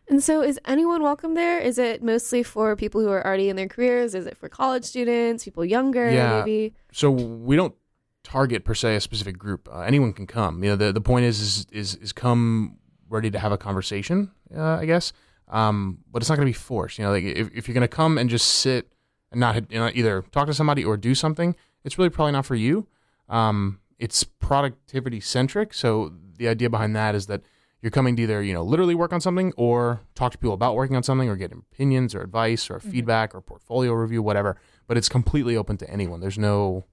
[0.08, 1.58] And so, is anyone welcome there?
[1.58, 4.14] Is it mostly for people who are already in their careers?
[4.14, 6.38] Is it for college students, people younger, Yeah.
[6.44, 6.74] maybe?
[6.92, 7.74] so we don't
[8.22, 9.68] target per se a specific group.
[9.72, 10.62] Uh, anyone can come.
[10.62, 12.76] You know the the point is is is, is come
[13.08, 14.30] ready to have a conversation.
[14.54, 15.12] Uh, I guess.
[15.48, 16.98] Um, but it's not going to be forced.
[16.98, 18.92] You know, like if, if you're going to come and just sit
[19.30, 22.46] and not you know, either talk to somebody or do something, it's really probably not
[22.46, 22.86] for you.
[23.28, 25.72] Um, it's productivity centric.
[25.72, 27.42] So the idea behind that is that
[27.82, 30.74] you're coming to either you know literally work on something or talk to people about
[30.74, 34.56] working on something or get opinions or advice or feedback or portfolio review, whatever.
[34.86, 36.20] But it's completely open to anyone.
[36.20, 36.84] There's no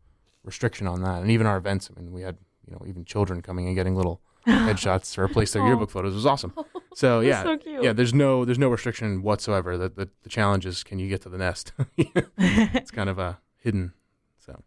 [0.44, 1.22] restriction on that.
[1.22, 3.96] And even our events, I mean, we had you know even children coming and getting
[3.96, 6.14] little headshots to replace their yearbook photos.
[6.14, 6.54] It was awesome.
[6.96, 7.84] So yeah, so cute.
[7.84, 7.92] yeah.
[7.92, 9.80] There's no there's no restriction whatsoever.
[9.80, 11.74] The, the the challenge is can you get to the nest?
[12.38, 13.94] it's kind of a hidden.
[14.38, 14.62] So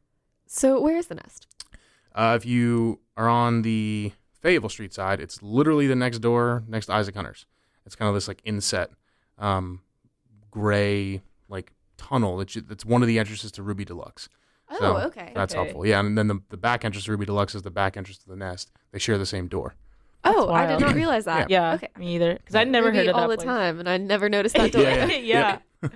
[0.49, 1.47] So, where is the nest?
[2.17, 4.11] uh, if you are on the
[4.47, 7.47] Fayetteville Street side, it's literally the next door next to Isaac Hunters.
[7.85, 8.91] It's kind of this like inset,
[9.39, 9.81] um,
[10.53, 14.29] gray like tunnel that's that's one of the entrances to Ruby Deluxe.
[14.71, 15.33] Oh, So, okay.
[15.35, 15.63] That's Okay.
[15.65, 15.85] helpful.
[15.85, 18.29] Yeah, and then the, the back entrance to Ruby Deluxe is the back entrance to
[18.29, 18.71] the nest.
[18.93, 19.75] They share the same door.
[20.25, 21.51] Oh, I did not realize that.
[21.51, 21.89] yeah, Okay.
[21.99, 22.35] me either.
[22.35, 23.47] Because I'd never Ruby heard of that all the place.
[23.47, 24.83] time, and I never noticed that door.
[24.83, 25.59] Yeah, yeah.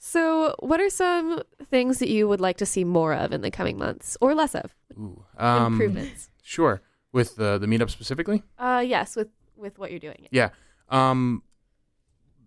[0.00, 3.50] So, what are some things that you would like to see more of in the
[3.50, 4.74] coming months, or less of?
[4.96, 6.30] Ooh, um, Improvements.
[6.42, 6.80] Sure.
[7.12, 8.42] With the the meetup specifically.
[8.58, 10.26] Uh, yes, with with what you're doing.
[10.30, 10.50] Yeah.
[10.88, 11.42] Um,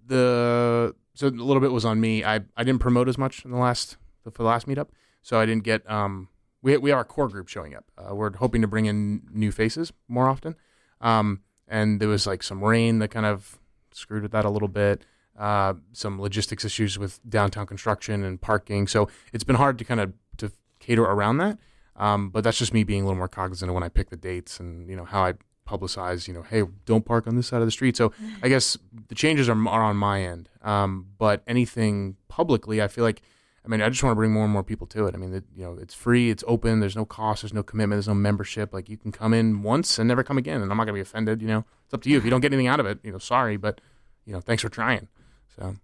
[0.06, 2.24] the so a little bit was on me.
[2.24, 4.90] I, I didn't promote as much in the last for the last meetup,
[5.22, 6.30] so I didn't get um
[6.62, 7.86] we we are a core group showing up.
[7.98, 10.56] Uh, we're hoping to bring in new faces more often.
[11.00, 13.58] Um, and there was like some rain that kind of
[13.92, 15.04] screwed with that a little bit.
[15.38, 18.86] Uh, some logistics issues with downtown construction and parking.
[18.88, 21.58] So it's been hard to kind of to cater around that.
[22.02, 24.18] Um, but that's just me being a little more cognizant of when I pick the
[24.18, 25.34] dates and you know how I
[25.68, 26.28] publicize.
[26.28, 27.96] You know, hey, don't park on this side of the street.
[27.96, 28.12] So
[28.42, 28.76] I guess
[29.08, 30.50] the changes are, are on my end.
[30.64, 33.22] Um, but anything publicly, I feel like,
[33.64, 35.14] I mean, I just want to bring more and more people to it.
[35.14, 38.08] I mean, you know, it's free, it's open, there's no cost, there's no commitment, there's
[38.08, 38.74] no membership.
[38.74, 41.02] Like you can come in once and never come again, and I'm not gonna be
[41.02, 41.40] offended.
[41.40, 42.18] You know, it's up to you.
[42.18, 43.80] If you don't get anything out of it, you know, sorry, but
[44.26, 45.08] you know, thanks for trying.
[45.56, 45.76] So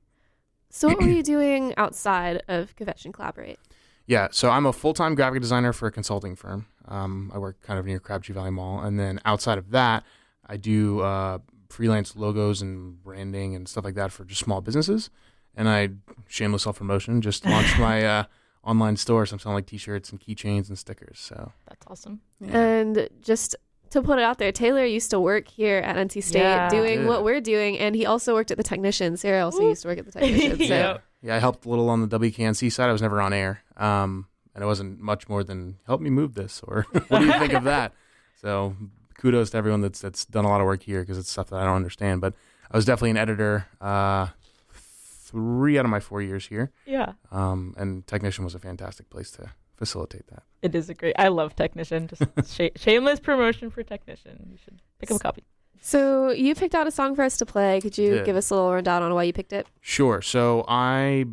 [0.71, 3.59] So, what were you doing outside of and Collaborate?
[4.07, 6.65] Yeah, so I'm a full time graphic designer for a consulting firm.
[6.87, 10.03] Um, I work kind of near Crabtree Valley Mall, and then outside of that,
[10.45, 11.39] I do uh,
[11.69, 15.09] freelance logos and branding and stuff like that for just small businesses.
[15.55, 15.89] And I
[16.27, 18.23] shameless self promotion just launched my uh,
[18.63, 21.19] online store, so I'm selling like T-shirts and keychains and stickers.
[21.19, 22.21] So That's awesome.
[22.47, 23.55] And just
[23.89, 26.69] to put it out there, Taylor used to work here at NC State Yeah.
[26.69, 27.07] doing Did.
[27.07, 29.17] what we're doing, and he also worked at the Technician.
[29.17, 29.69] Sarah also Ooh.
[29.69, 30.57] used to work at the Technician.
[30.59, 30.63] So.
[30.65, 30.97] Yeah.
[31.21, 32.89] Yeah, I helped a little on the WKNC side.
[32.89, 36.33] I was never on air, um, and it wasn't much more than help me move
[36.35, 37.93] this or what do you think of that?
[38.41, 38.75] So
[39.17, 41.57] kudos to everyone that's that's done a lot of work here because it's stuff that
[41.59, 42.21] I don't understand.
[42.21, 42.33] But
[42.71, 44.27] I was definitely an editor uh,
[44.73, 47.13] three out of my four years here, Yeah.
[47.31, 50.43] um, and technician was a fantastic place to facilitate that.
[50.61, 51.15] It is a great.
[51.19, 52.07] I love Technician.
[52.07, 52.23] Just
[52.55, 54.47] sh- shameless promotion for Technician.
[54.51, 55.43] You should pick up a copy.
[55.81, 57.79] So you picked out a song for us to play.
[57.81, 58.25] Could you Did.
[58.25, 59.67] give us a little rundown on why you picked it?
[59.81, 60.21] Sure.
[60.21, 61.25] So I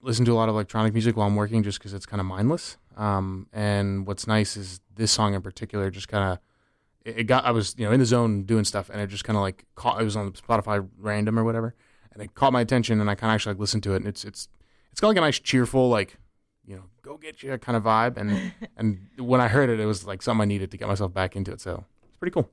[0.00, 2.26] listen to a lot of electronic music while I'm working, just because it's kind of
[2.26, 2.76] mindless.
[2.96, 6.38] Um, and what's nice is this song in particular just kind of
[7.04, 7.44] it it got.
[7.44, 9.64] I was you know in the zone doing stuff, and it just kind of like
[9.74, 10.00] caught.
[10.00, 11.74] It was on Spotify random or whatever,
[12.12, 14.06] and it caught my attention, and I kind of actually like listened to it, and
[14.06, 14.48] it's it's
[14.90, 16.18] it's got like a nice cheerful like
[16.64, 19.86] you know go get you kind of vibe, and and when I heard it, it
[19.86, 21.60] was like something I needed to get myself back into it.
[21.60, 22.50] So it's pretty cool.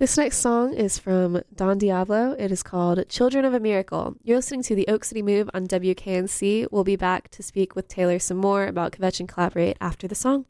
[0.00, 2.34] This next song is from Don Diablo.
[2.38, 4.16] It is called Children of a Miracle.
[4.22, 6.68] You're listening to the Oak City Move on WKNC.
[6.70, 10.14] We'll be back to speak with Taylor some more about Kvetch and Collaborate after the
[10.14, 10.46] song.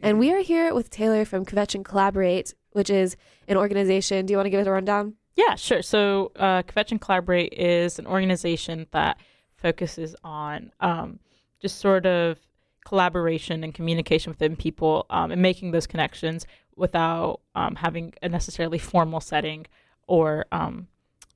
[0.00, 3.14] And we are here with Taylor from Kvetch and Collaborate, which is
[3.46, 4.24] an organization.
[4.24, 5.16] Do you want to give it a rundown?
[5.36, 5.82] Yeah, sure.
[5.82, 9.18] So, uh, Kvetch and Collaborate is an organization that
[9.54, 11.18] focuses on um,
[11.60, 12.38] just sort of
[12.86, 18.78] collaboration and communication within people um, and making those connections without um, having a necessarily
[18.78, 19.66] formal setting
[20.06, 20.88] or um,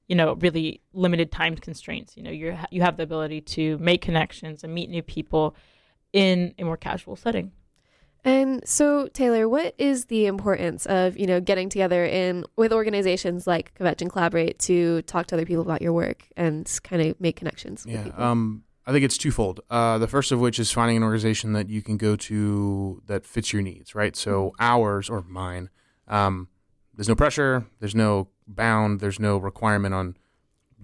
[0.08, 2.16] you know really limited time constraints.
[2.16, 5.56] You know, you you have the ability to make connections and meet new people
[6.12, 7.52] in a more casual setting.
[8.24, 13.46] And so, Taylor, what is the importance of you know getting together in with organizations
[13.46, 17.20] like Kvetch and Collaborate to talk to other people about your work and kind of
[17.20, 17.84] make connections?
[17.84, 18.02] with Yeah.
[18.04, 18.22] people?
[18.24, 19.60] Um, I think it's twofold.
[19.68, 23.26] Uh, the first of which is finding an organization that you can go to that
[23.26, 24.14] fits your needs, right?
[24.14, 25.70] So ours or mine,
[26.06, 26.48] um,
[26.94, 30.16] there's no pressure, there's no bound, there's no requirement on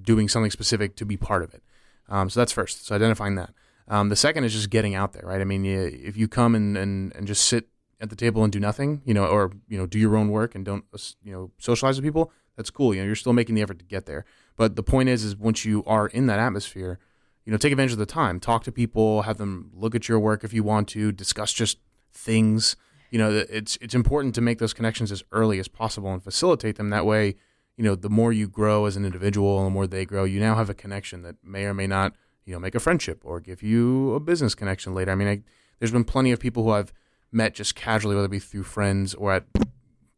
[0.01, 1.63] doing something specific to be part of it.
[2.09, 2.87] Um, so that's first.
[2.87, 3.51] So identifying that.
[3.87, 5.41] Um, the second is just getting out there, right?
[5.41, 7.69] I mean, you, if you come and, and, and just sit
[8.01, 10.55] at the table and do nothing, you know, or you know, do your own work
[10.55, 10.85] and don't
[11.23, 12.95] you know socialize with people, that's cool.
[12.95, 14.25] You know, you're still making the effort to get there.
[14.57, 16.99] But the point is, is once you are in that atmosphere,
[17.45, 18.39] you know, take advantage of the time.
[18.39, 21.79] Talk to people, have them look at your work if you want to, discuss just
[22.13, 22.77] things.
[23.11, 26.77] You know, it's it's important to make those connections as early as possible and facilitate
[26.77, 26.91] them.
[26.91, 27.37] That way,
[27.77, 30.41] you know, the more you grow as an individual and the more they grow, you
[30.41, 33.41] now have a connection that may or may not, you know, make a friendship or
[33.41, 35.11] give you a business connection later.
[35.11, 35.43] I mean, I,
[35.79, 36.93] there's been plenty of people who I've
[37.33, 39.45] met just casually, whether it be through friends or at,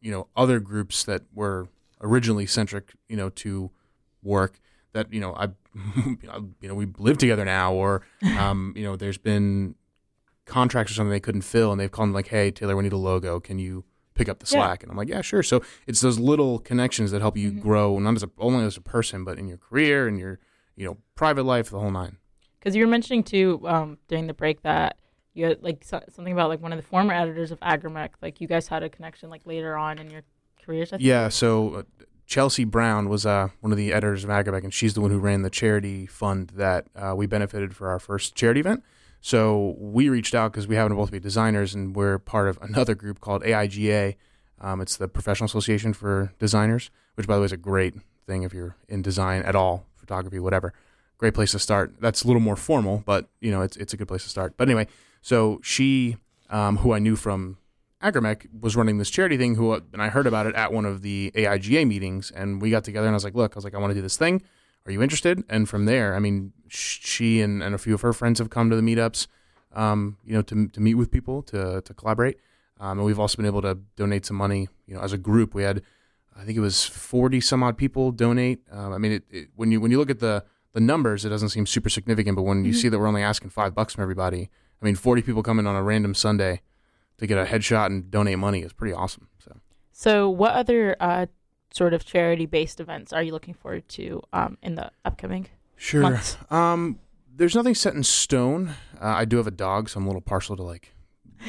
[0.01, 1.69] you know, other groups that were
[2.01, 3.71] originally centric, you know, to
[4.23, 4.61] work
[4.95, 5.49] that you know I,
[6.07, 8.03] you know, we live together now, or
[8.39, 9.75] um, you know, there's been
[10.47, 12.93] contracts or something they couldn't fill, and they've called me like, "Hey, Taylor, we need
[12.93, 13.41] a logo.
[13.41, 14.63] Can you pick up the Yeah.
[14.63, 17.61] slack?" And I'm like, "Yeah, sure." So it's those little connections that help you Mhm.
[17.61, 20.39] grow, not as a, only as a person, but in your career and your
[20.77, 22.17] you know private life, the whole nine.
[22.59, 24.97] Because you were mentioning too um, during the break that
[25.35, 28.41] you had like so- something about like one of the former editors of Agromeck, like
[28.41, 30.23] you guys had a connection like later on in your
[30.65, 30.93] careers.
[30.93, 31.07] I think.
[31.07, 31.29] Yeah.
[31.29, 31.83] So uh,
[32.27, 35.19] Chelsea Brown was uh, one of the editors of Agromeck, and she's the one who
[35.19, 38.83] ran the charity fund that uh, we benefited for our first charity event.
[39.21, 42.59] So we reached out because we happen to both be designers, and we're part of
[42.61, 44.17] another group called AIGA.
[44.61, 47.95] Um, it's the Professional Association for Designers, which, by the way, is a great
[48.27, 50.73] thing if you're in design at all, photography, whatever.
[51.19, 51.95] Great place to start.
[52.01, 54.57] That's a little more formal, but you know, it's it's a good place to start.
[54.57, 54.89] But anyway,
[55.23, 56.17] so she,
[56.51, 57.59] um, who I knew from
[58.05, 61.01] Agromeck was running this charity thing who and I heard about it at one of
[61.03, 63.75] the AIGA meetings and we got together and I was like, look, I was like,
[63.75, 64.43] I want to do this thing.
[64.87, 65.43] Are you interested?
[65.49, 68.69] And from there, I mean, she and, and a few of her friends have come
[68.69, 69.27] to the meetups,
[69.73, 72.39] um, you know, to, to meet with people, to, to collaborate.
[72.79, 75.55] Um, and we've also been able to donate some money, you know, as a group.
[75.55, 75.81] We had,
[76.39, 78.61] I think it was 40 some odd people donate.
[78.71, 81.31] Um, I mean, it, it, when you, when you look at the, the numbers, it
[81.31, 82.77] doesn't seem super significant, but when you Mhm.
[82.77, 84.51] see that we're only asking five bucks from everybody,
[84.83, 86.61] I mean, 40 people come in on a random Sunday
[87.19, 89.29] to get a headshot and donate money is pretty awesome.
[89.39, 89.57] So
[89.93, 91.27] So, what other uh,
[91.73, 96.03] sort of charity-based events are you looking forward to um, in the upcoming sure.
[96.03, 96.37] months?
[96.51, 96.99] Um,
[97.37, 98.75] there's nothing set in stone.
[99.01, 100.95] Uh, I do have a dog, so I'm a little partial to like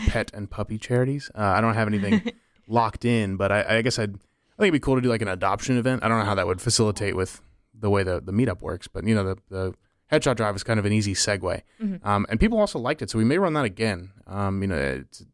[0.07, 1.29] pet and puppy charities.
[1.35, 2.31] Uh, I don't have anything
[2.67, 4.15] locked in, but I, I guess I'd
[4.57, 6.03] I think it'd be cool to do like an adoption event.
[6.03, 7.41] I don't know how that would facilitate with
[7.77, 9.73] the way the the meetup works, but you know the the
[10.11, 11.61] headshot drive is kind of an easy segue.
[11.81, 12.05] Mhm.
[12.05, 14.11] Um, and people also liked it, so we may run that again.
[14.27, 15.25] Um, you know, it's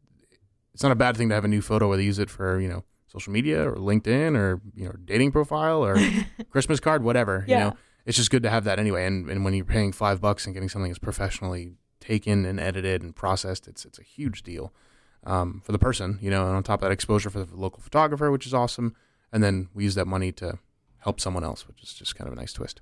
[0.74, 2.60] it's not a bad thing to have a new photo, whether you use it for
[2.60, 5.96] you know social media or LinkedIn or you know dating profile or
[6.50, 7.44] Christmas card, whatever.
[7.46, 7.58] Yeah.
[7.58, 9.06] You know, it's just good to have that anyway.
[9.06, 13.02] And and when you're paying five bucks and getting something that's professionally taken and edited
[13.02, 14.72] and processed, it's it's a huge deal
[15.24, 16.18] um, for the person.
[16.20, 18.94] You know, and on top of that, exposure for the local photographer, which is awesome.
[19.32, 20.58] And then we use that money to
[20.98, 22.80] help someone else, which is just kind of a nice twist.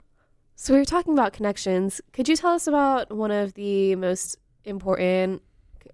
[0.57, 2.00] So we were talking about connections.
[2.12, 5.42] Could you tell us about one of the most important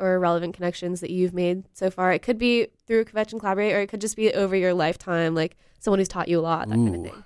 [0.01, 2.13] or relevant connections that you've made so far?
[2.13, 5.35] It could be through Kvetch and Collaborate, or it could just be over your lifetime,
[5.35, 7.25] like someone who's taught you a lot, that kind of thing.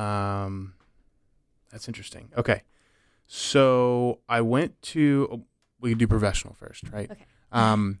[0.00, 0.74] Um,
[1.70, 2.30] that's interesting.
[2.36, 2.62] Okay,
[3.26, 5.28] so I went to.
[5.32, 5.44] oh,
[5.80, 7.10] We could do professional first, right?
[7.10, 7.24] Okay.
[7.52, 8.00] Um,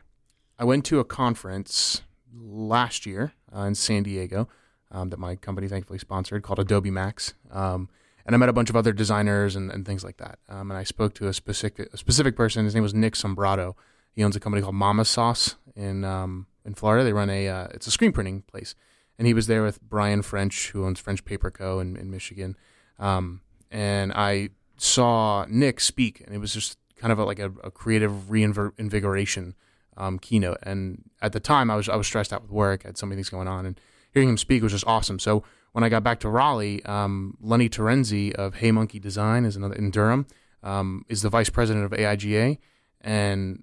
[0.58, 4.48] I went to a conference last year uh, in San Diego
[4.90, 7.34] um, that my company thankfully sponsored called Adobe Max.
[7.50, 7.88] Um,
[8.26, 10.38] and I met a bunch of other designers and, and things like that.
[10.48, 12.64] Um, and I spoke to a specific a specific person.
[12.64, 13.74] His name was Nick Sombrato.
[14.12, 17.04] He owns a company called Mama Sauce in um, in Florida.
[17.04, 18.74] They run a uh, it's a screen printing place,
[19.18, 21.80] and he was there with Brian French, who owns French Paper Co.
[21.80, 22.56] in, in Michigan.
[22.98, 27.52] Um, and I saw Nick speak, and it was just kind of a, like a,
[27.64, 29.54] a creative reinvigoration
[29.96, 30.58] um, keynote.
[30.62, 32.82] And at the time, I was I was stressed out with work.
[32.84, 33.80] I had so many things going on, and
[34.12, 35.18] hearing him speak was just awesome.
[35.18, 39.56] So when I got back to Raleigh, um, Lenny Terenzi of Hey Monkey Design is
[39.56, 40.26] another in Durham
[40.62, 42.58] um, is the vice president of AIGA,
[43.00, 43.62] and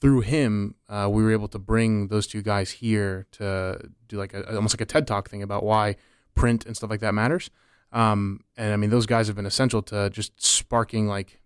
[0.00, 4.32] through him, uh, we were able to bring those two guys here to do like
[4.32, 5.96] a, almost like a TED talk thing about why
[6.34, 7.50] print and stuff like that matters.
[7.92, 11.40] Um, and I mean, those guys have been essential to just sparking like,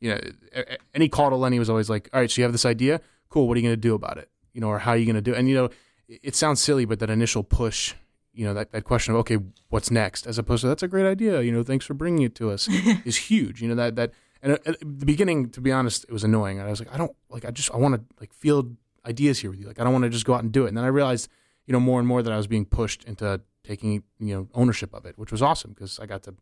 [0.00, 2.64] you know, any call to Lenny was always like, all right, so you have this
[2.64, 3.46] idea, cool.
[3.46, 4.30] What are you going to do about it?
[4.54, 5.32] You know, or how are you going to do?
[5.34, 5.38] it?
[5.38, 5.64] And you know,
[6.08, 7.94] it, it sounds silly, but that initial push,
[8.32, 11.06] you know, that, that question of okay, what's next, as opposed to that's a great
[11.06, 11.42] idea.
[11.42, 12.66] You know, thanks for bringing it to us,
[13.04, 13.60] is huge.
[13.60, 16.60] You know that that and at the beginning, to be honest, it was annoying.
[16.60, 18.76] I was like, I don't like, I just I want to like field
[19.06, 19.66] ideas here with you.
[19.66, 20.68] Like, I don't want to just go out and do it.
[20.68, 21.28] And then I realized,
[21.66, 24.94] you know, more and more that I was being pushed into taking you know ownership
[24.94, 26.34] of it, which was awesome because I got to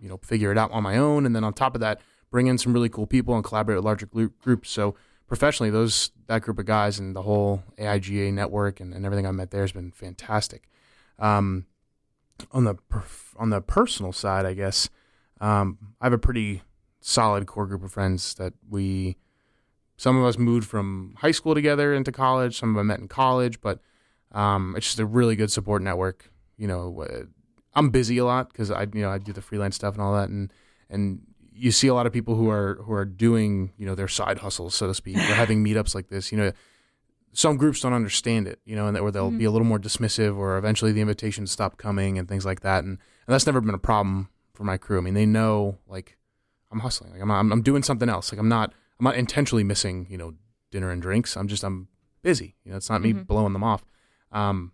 [0.00, 2.46] you know figure it out on my own, and then on top of that, bring
[2.46, 4.70] in some really cool people and collaborate with larger groups.
[4.70, 4.94] So
[5.26, 9.30] professionally, those that group of guys and the whole AIGA network and, and everything I
[9.30, 10.68] met there has been fantastic.
[11.18, 11.66] Um,
[12.52, 12.76] on the
[13.36, 14.88] on the personal side, I guess
[15.40, 16.62] um, I have a pretty
[17.06, 19.16] solid core group of friends that we.
[19.96, 22.58] Some of us moved from high school together into college.
[22.58, 23.78] Some of them met in college, but
[24.32, 26.32] um, it's just a really good support network.
[26.56, 27.24] You know, uh,
[27.74, 30.14] I'm busy a lot because I, you know, I do the freelance stuff and all
[30.14, 30.52] that, and
[30.90, 31.20] and
[31.52, 34.38] you see a lot of people who are who are doing, you know, their side
[34.38, 35.16] hustles, so to speak.
[35.16, 36.32] They're having meetups like this.
[36.32, 36.52] You know,
[37.32, 39.78] some groups don't understand it, you know, and that, or they'll be a little more
[39.78, 42.82] dismissive, or eventually the invitations stop coming and things like that.
[42.82, 44.98] And, and that's never been a problem for my crew.
[44.98, 46.16] I mean, they know like
[46.72, 48.32] I'm hustling, like I'm, I'm I'm doing something else.
[48.32, 50.34] Like I'm not I'm not intentionally missing, you know,
[50.70, 51.36] dinner and drinks.
[51.36, 51.88] I'm just I'm
[52.22, 52.56] busy.
[52.64, 53.26] You know, it's not me Mhm.
[53.26, 53.84] blowing them off.
[54.32, 54.72] Um,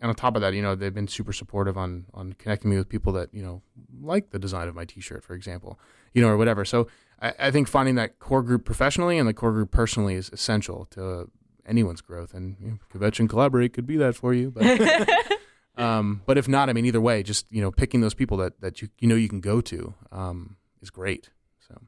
[0.00, 2.76] and on top of that, you know, they've been super supportive on on connecting me
[2.76, 3.62] with people that you know
[4.00, 5.78] like the design of my T-shirt, for example,
[6.14, 6.64] you know, or whatever.
[6.64, 6.86] So
[7.20, 10.86] I, I think finding that core group professionally and the core group personally is essential
[10.92, 11.30] to
[11.66, 12.32] anyone's growth.
[12.32, 14.64] And you know, and collaborate could be that for you, but
[15.76, 18.60] um, but if not, I mean, either way, just you know, picking those people that
[18.60, 21.30] that you you know you can go to um, is great.
[21.66, 21.80] So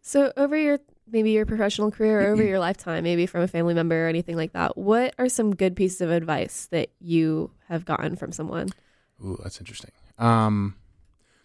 [0.00, 0.78] So over your
[1.10, 4.36] maybe your professional career or over your lifetime, maybe from a family member or anything
[4.36, 8.68] like that, what are some good pieces of advice that you have gotten from someone?
[9.24, 9.92] Ooh, that's interesting.
[10.18, 10.76] Um,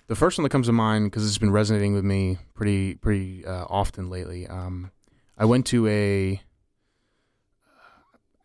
[0.07, 3.45] the first one that comes to mind because it's been resonating with me pretty pretty
[3.45, 4.47] uh, often lately.
[4.47, 4.91] Um,
[5.37, 6.41] I went to a,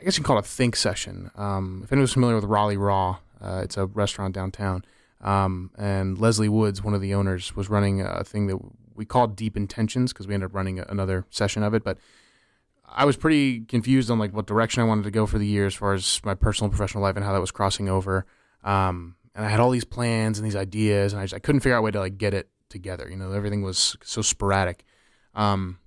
[0.00, 1.30] I guess you can call it a think session.
[1.36, 4.84] Um, if anyone's familiar with Raleigh Raw, uh, it's a restaurant downtown.
[5.22, 8.58] Um, and Leslie Woods, one of the owners, was running a thing that
[8.94, 11.84] we called Deep Intentions because we ended up running another session of it.
[11.84, 11.98] But
[12.88, 15.66] I was pretty confused on like what direction I wanted to go for the year
[15.66, 18.26] as far as my personal and professional life and how that was crossing over.
[18.64, 21.60] Um, and I had all these plans and these ideas, and I, just, I couldn't
[21.60, 23.08] figure out a way to like get it together.
[23.08, 24.84] You know, everything was so sporadic.
[25.34, 25.78] Um,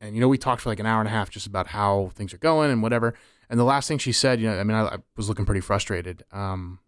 [0.00, 2.10] and you know, we talked for like an hour and a half just about how
[2.14, 3.14] things are going and whatever.
[3.48, 5.60] And the last thing she said, you know, I mean, I, I was looking pretty
[5.60, 6.24] frustrated.
[6.32, 6.80] Um,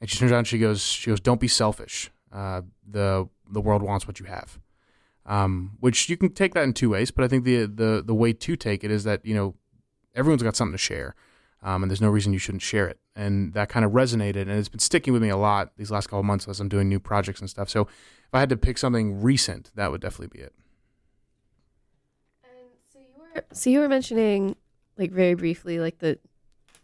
[0.00, 2.10] and she turns around, and she goes, she goes, "Don't be selfish.
[2.32, 4.58] Uh, the the world wants what you have."
[5.26, 8.14] Um, which you can take that in two ways, but I think the the the
[8.14, 9.54] way to take it is that you know
[10.14, 11.14] everyone's got something to share,
[11.62, 12.98] um, and there's no reason you shouldn't share it.
[13.14, 16.06] And that kind of resonated, and it's been sticking with me a lot these last
[16.06, 17.68] couple months as I'm doing new projects and stuff.
[17.68, 20.54] So if I had to pick something recent, that would definitely be it.
[22.42, 24.56] And so you were so you were mentioning
[24.96, 26.18] like very briefly like the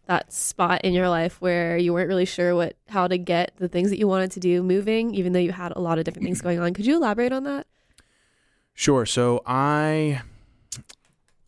[0.06, 3.68] that spot in your life where you weren't really sure what how to get the
[3.68, 6.24] things that you wanted to do moving even though you had a lot of different
[6.24, 6.72] things going on.
[6.74, 7.66] Could you elaborate on that?
[8.76, 9.06] Sure.
[9.06, 10.20] So I,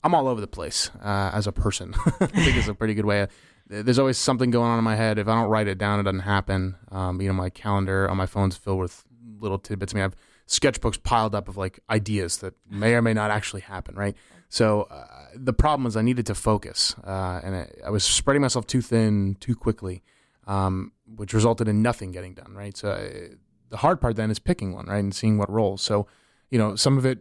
[0.02, 1.94] I'm all over the place uh, as a person.
[2.20, 3.20] I think it's a pretty good way.
[3.20, 3.30] Of,
[3.68, 5.18] There's always something going on in my head.
[5.18, 6.76] If I don't write it down, it doesn't happen.
[6.90, 9.04] Um, you know, my calendar on my phone's filled with
[9.38, 9.92] little tidbits.
[9.92, 10.16] I mean, I have
[10.48, 13.94] sketchbooks piled up of like ideas that may or may not actually happen.
[13.94, 14.16] Right.
[14.48, 18.42] So uh, the problem was I needed to focus, uh, and I, I was spreading
[18.42, 20.02] myself too thin too quickly,
[20.46, 22.54] um, which resulted in nothing getting done.
[22.54, 22.76] Right.
[22.76, 23.34] So uh,
[23.68, 25.82] the hard part then is picking one, right, and seeing what rolls.
[25.82, 26.06] So
[26.50, 27.18] you know, some of it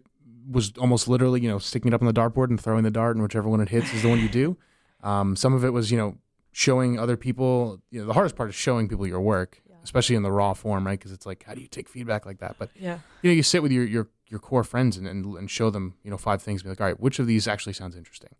[0.49, 3.15] was almost literally, you know, sticking it up on the dartboard and throwing the dart,
[3.15, 4.57] and whichever one it hits is the one you do.
[5.03, 6.17] Um, some of it was, you know,
[6.51, 7.81] showing other people.
[7.91, 9.61] You know, the hardest part is showing people your work.
[9.87, 10.99] Especially in the raw form, right?
[10.99, 12.55] Because it's like, how do you take feedback like that?
[12.59, 12.99] But Yeah.
[13.21, 15.95] you know, you sit with your your your core friends and, and and show them,
[16.03, 16.61] you know, five things.
[16.63, 18.33] Be like, all right, which of these actually sounds interesting?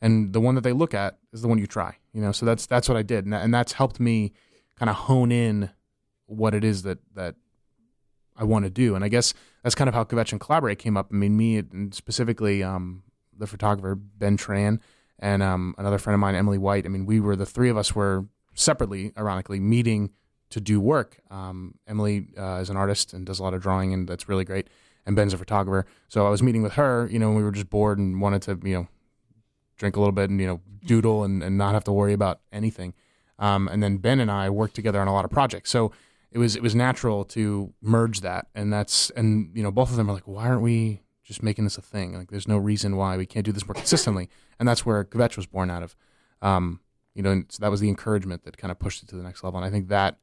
[0.00, 1.96] And the one that they look at is the one you try.
[2.12, 4.32] You know, so that's that's what I did, and, that, and that's helped me
[4.78, 5.70] kind of hone in
[6.26, 7.34] what it is that that
[8.36, 8.94] I want to do.
[8.94, 11.08] And I guess that's kind of how Kvetch and Collaborate came up.
[11.12, 13.02] I mean, me and specifically um,
[13.36, 14.78] the photographer Ben Tran
[15.18, 16.84] and um, another friend of mine, Emily White.
[16.86, 18.24] I mean, we were the three of us were
[18.54, 20.10] separately, ironically, meeting
[20.52, 21.18] to do work.
[21.30, 24.44] Um, Emily uh, is an artist and does a lot of drawing, and that's really
[24.44, 24.68] great.
[25.04, 25.86] And Ben's a photographer.
[26.08, 28.60] So I was meeting with her, you know, we were just bored and wanted to,
[28.62, 28.88] you know,
[29.76, 32.40] drink a little bit and, you know, doodle and, and not have to worry about
[32.52, 32.94] anything.
[33.38, 35.70] Um, and then Ben and I worked together on a lot of projects.
[35.70, 35.90] So
[36.32, 39.96] it was it was natural to merge that, and that's and you know both of
[39.96, 42.16] them are like, why aren't we just making this a thing?
[42.16, 44.28] Like, there's no reason why we can't do this more consistently,
[44.58, 45.94] and that's where Kvetch was born out of.
[46.40, 46.80] Um,
[47.14, 49.44] you know, so that was the encouragement that kind of pushed it to the next
[49.44, 50.18] level, and I think that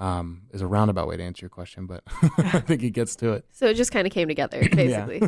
[0.00, 2.02] um, is a roundabout way to answer your question, but
[2.38, 3.44] I think it gets to it.
[3.52, 5.22] So it just kind of came together, basically.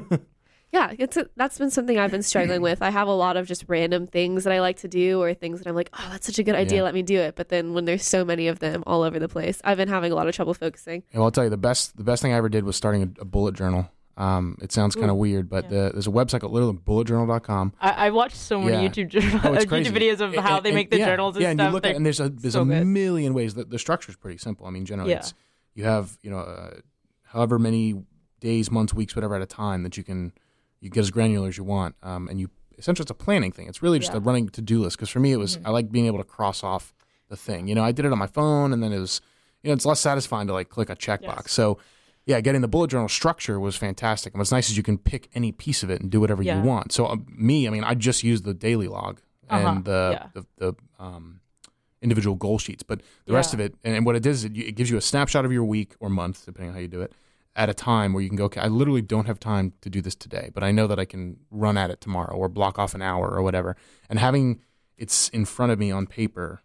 [0.73, 2.81] yeah, it's a, that's been something I've been struggling with.
[2.81, 5.59] I have a lot of just random things that I like to do, or things
[5.61, 6.85] that I'm like, oh, that's such a good idea, Yeah.
[6.85, 7.37] let me do it.
[7.37, 10.11] But then when there's so many of them all over the place, I've been having
[10.11, 11.03] a lot of trouble focusing.
[11.13, 13.03] Yeah, well, I'll tell you the best the best thing I ever did was starting
[13.03, 13.91] a, a bullet journal.
[14.17, 15.71] Um, it sounds kind of weird, but yeah.
[15.85, 17.73] the, there's a website called literally bulletjournal.com.
[17.81, 18.89] I, I watched so many Yeah.
[18.89, 21.43] YouTube journal, Oh, YouTube videos of how And- they and- make the yeah, journals and
[21.43, 21.69] yeah, and stuff.
[21.69, 22.87] you look They're at and there's a there's so a good.
[22.87, 23.55] million ways.
[23.55, 24.67] The, the structure is pretty simple.
[24.67, 25.33] I mean, generally, it's
[25.75, 26.75] you have you know uh,
[27.25, 28.03] however many
[28.41, 30.33] days, months, weeks, whatever at a time that you can
[30.81, 33.67] you get as granular as you want, um, and you essentially it's a planning thing.
[33.69, 34.97] It's really just a running to do list.
[34.99, 35.63] Because for me, it was Mhm.
[35.67, 36.93] I like being able to cross off
[37.29, 37.67] the thing.
[37.69, 39.23] You know, I did it on my phone, and then it was
[39.63, 41.23] you know it's less satisfying to like click a checkbox.
[41.45, 41.53] Yes.
[41.53, 41.79] So.
[42.27, 44.33] Yeah, getting the bullet journal structure was fantastic.
[44.33, 46.59] And what's nice is you can pick any piece of it and do whatever Yeah.
[46.63, 46.93] you want.
[46.93, 49.21] So um, me, I mean, I just use the daily log
[49.51, 50.27] Uh-huh, and the, yeah.
[50.35, 51.41] the the um,
[52.01, 54.57] individual goal sheets, but the rest of it, and, and what it does is it,
[54.57, 57.01] it gives you a snapshot of your week or month, depending on how you do
[57.03, 57.13] it,
[57.55, 60.01] at a time where you can go, okay, I literally don't have time to do
[60.01, 62.95] this today, but I know that I can run at it tomorrow or block off
[62.95, 63.77] an hour or whatever.
[64.09, 64.61] And having
[64.97, 66.63] it's in front of me on paper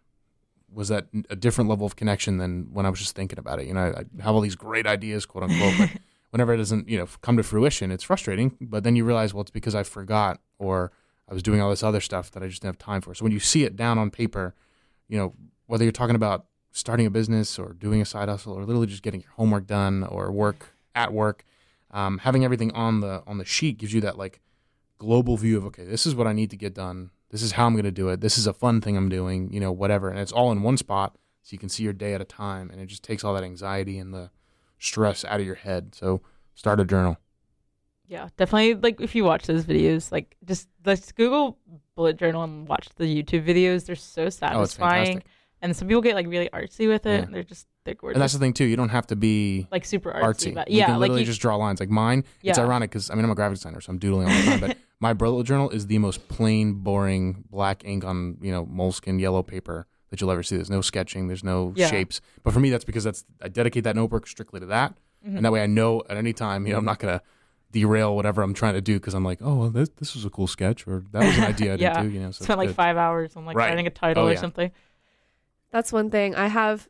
[0.72, 3.66] was that a different level of connection than when I was just thinking about it.
[3.66, 5.90] You know, I, I have all these great ideas, quote unquote, but
[6.30, 8.56] whenever it doesn't, you know, come to fruition, it's frustrating.
[8.60, 10.92] But then you realize, well, it's because I forgot or
[11.28, 13.14] I was doing all this other stuff that I just didn't have time for.
[13.14, 14.54] So when you see it down on paper,
[15.08, 15.34] you know,
[15.66, 19.02] whether you're talking about starting a business or doing a side hustle or literally just
[19.02, 21.44] getting your homework done or work at work,
[21.90, 24.40] um, having everything on the on the sheet gives you that like
[24.98, 27.10] global view of okay, this is what I need to get done.
[27.30, 28.20] This is how I'm going to do it.
[28.20, 29.52] This is a fun thing I'm doing.
[29.52, 32.14] You know, whatever, and it's all in one spot, so you can see your day
[32.14, 34.30] at a time, and it just takes all that anxiety and the
[34.78, 35.94] stress out of your head.
[35.94, 36.22] So
[36.54, 37.18] start a journal.
[38.06, 38.74] Yeah, definitely.
[38.74, 41.58] Like if you watch those videos, like just let's Google
[41.94, 43.84] bullet journal and watch the YouTube videos.
[43.84, 45.26] They're so Oh, satisfying, fantastic.
[45.60, 47.10] and some people get like really artsy with it.
[47.10, 47.24] Yeah.
[47.26, 48.14] And they're just they're gorgeous.
[48.16, 48.64] And that's the thing too.
[48.64, 50.22] You don't have to be like super artsy.
[50.22, 50.54] artsy.
[50.54, 51.80] But you yeah, can like literally you, just draw lines.
[51.80, 54.34] Like mine, it's ironic because I mean I'm a graphic designer, so I'm doodling all
[54.38, 54.60] the time.
[54.60, 59.18] but my bullet journal is the most plain, boring black ink on you know moleskin
[59.18, 60.56] yellow paper that you'll ever see.
[60.56, 61.26] There's no sketching.
[61.28, 61.88] There's no Yeah.
[61.88, 62.20] shapes.
[62.42, 64.94] But for me, that's because that's I dedicate that notebook strictly to that,
[65.26, 65.36] Mhm.
[65.36, 67.20] and that way I know at any time you know I'm not gonna
[67.70, 70.30] derail whatever I'm trying to do because I'm like, oh, well, this this was a
[70.30, 72.02] cool sketch or that was an idea I did Yeah.
[72.02, 72.08] too.
[72.08, 72.76] You know, so spent like good.
[72.76, 73.68] five hours on like Right.
[73.68, 74.40] writing a title Oh, or yeah.
[74.40, 74.70] something.
[75.70, 76.88] That's one thing I have.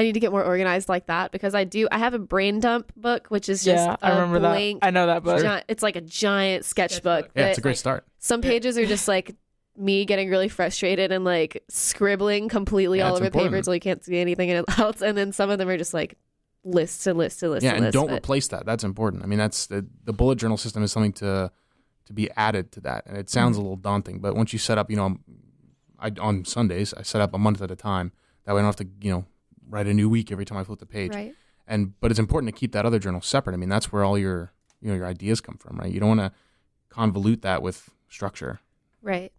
[0.00, 1.86] I need to get more organized like that because I do.
[1.92, 4.80] I have a brain dump book, which is just yeah, a I remember blank.
[4.80, 4.86] that.
[4.86, 5.40] I know that book.
[5.42, 7.30] gi- it's like a giant sketchbook.
[7.36, 8.06] Yeah, it's a great start.
[8.18, 9.36] some pages are just like
[9.76, 13.56] me getting really frustrated and like scribbling completely Yeah, all it's the paper important.
[13.58, 15.00] until you can't see anything in it else.
[15.02, 16.16] And then some of them are just like
[16.64, 17.94] lists and lists and lists yeah, and and lists.
[17.94, 18.66] don't but- replace that.
[18.66, 19.22] That's important.
[19.22, 21.50] I mean, that's the the bullet journal system is something to
[22.06, 23.60] to be added to that, and it sounds Mm-hmm.
[23.60, 24.18] a little daunting.
[24.20, 25.16] But once you set up, you know,
[25.98, 28.12] I on Sundays I set up a month at a time.
[28.44, 29.24] That way, I don't have to you know
[29.70, 31.14] write a new week every time I flip the page.
[31.14, 31.34] right.
[31.66, 33.54] And but it's important to keep that other journal separate.
[33.54, 35.92] I mean, that's where all your you know your ideas come from, right?
[35.92, 36.32] You don't want to
[36.92, 38.60] convolute that with structure.
[39.02, 39.32] Right.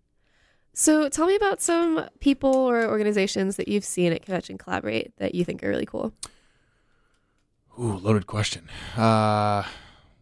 [0.74, 5.16] So tell me about some people or organizations that you've seen at Kvetch and Collaborate
[5.18, 6.14] that you think are really cool.
[7.78, 8.70] Ooh, loaded question.
[8.96, 9.64] Uh,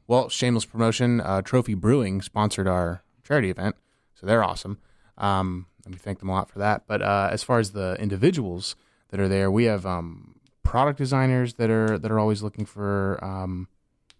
[0.08, 1.22] well, shameless promotion.
[1.22, 3.76] Uh, Trophy Brewing sponsored our charity event,
[4.16, 4.80] so they're awesome.
[5.18, 6.84] Um, and we thank them a lot for that.
[6.88, 8.76] But uh, as far as the individuals
[9.10, 13.20] that are there, we have um, product designers that are that are always looking for
[13.24, 13.68] um,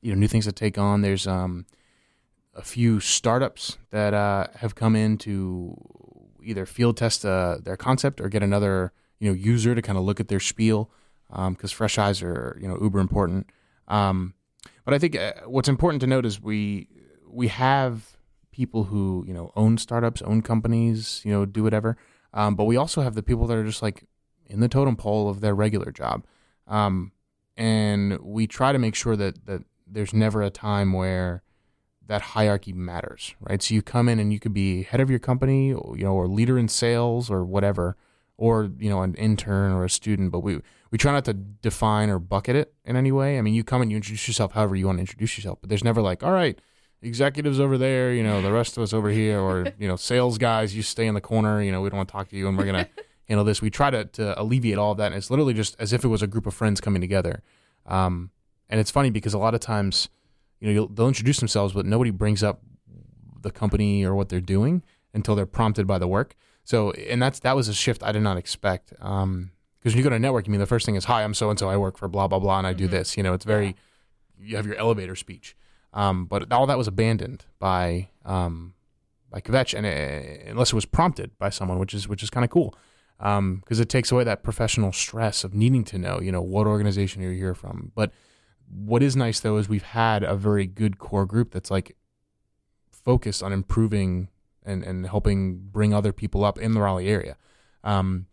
[0.02, 1.02] you know new things to take on.
[1.02, 1.66] There's um,
[2.56, 5.76] a few startups that uh, have come in to
[6.44, 10.04] either field test uh, their concept or get another you know user to kind of
[10.04, 10.90] look at their spiel
[11.50, 13.48] because fresh eyes are you know uber important.
[13.88, 14.34] Um,
[14.86, 16.88] but I think uh, what's important to note is we
[17.28, 18.18] we have
[18.52, 21.98] people who you know own startups, own companies, you know, do whatever.
[22.34, 24.06] Um, but we also have the people that are just like
[24.50, 26.26] in the totem pole of their regular job.
[26.68, 27.12] Um,
[27.56, 31.44] and we try to make sure that that there's never a time where
[32.08, 33.62] that hierarchy matters, right?
[33.62, 36.14] So you come in and you could be head of your company, or, you know,
[36.14, 37.96] or leader in sales or whatever,
[38.36, 40.32] or you know, an intern or a student.
[40.32, 43.38] But we we try not to define or bucket it in any way.
[43.38, 45.70] I mean, you come and you introduce yourself however you want to introduce yourself, but
[45.70, 46.60] there's never like, all right,
[47.02, 50.38] executives over there, you know, the rest of us over here, or you know, sales
[50.38, 51.62] guys, you stay in the corner.
[51.62, 52.88] You know, we don't want to talk to you, and we're gonna
[53.30, 53.62] handle this.
[53.62, 56.08] We try to to alleviate all of that, and it's literally just as if it
[56.10, 57.42] was a group of friends coming together.
[57.86, 58.32] Um,
[58.70, 60.10] and it's funny because a lot of times,
[60.60, 62.62] you know, you'll, they'll introduce themselves, but nobody brings up
[63.42, 66.36] the company or what they're doing until they're prompted by the work.
[66.64, 68.94] So, and that's that was a shift I did not expect.
[69.00, 71.34] Um, because when you go to network, I mean, the first thing is, "Hi, I'm
[71.34, 71.70] so and so.
[71.70, 72.92] I work for blah blah blah, and I do Mhm.
[72.92, 73.76] this." You know, it's very
[74.38, 75.56] you have your elevator speech.
[75.94, 78.74] Um, but all that was abandoned by um,
[79.32, 82.44] by Kvetch, and it, unless it was prompted by someone, which is which is kind
[82.44, 82.76] of cool,
[83.20, 87.22] because it takes away that professional stress of needing to know, you know, what organization
[87.22, 87.92] you're here from.
[87.94, 88.12] But
[88.70, 91.96] what is nice though is we've had a very good core group that's like
[92.92, 94.30] focused on improving
[94.64, 97.36] and and helping bring other people up in the Raleigh area.
[97.84, 98.28] Um,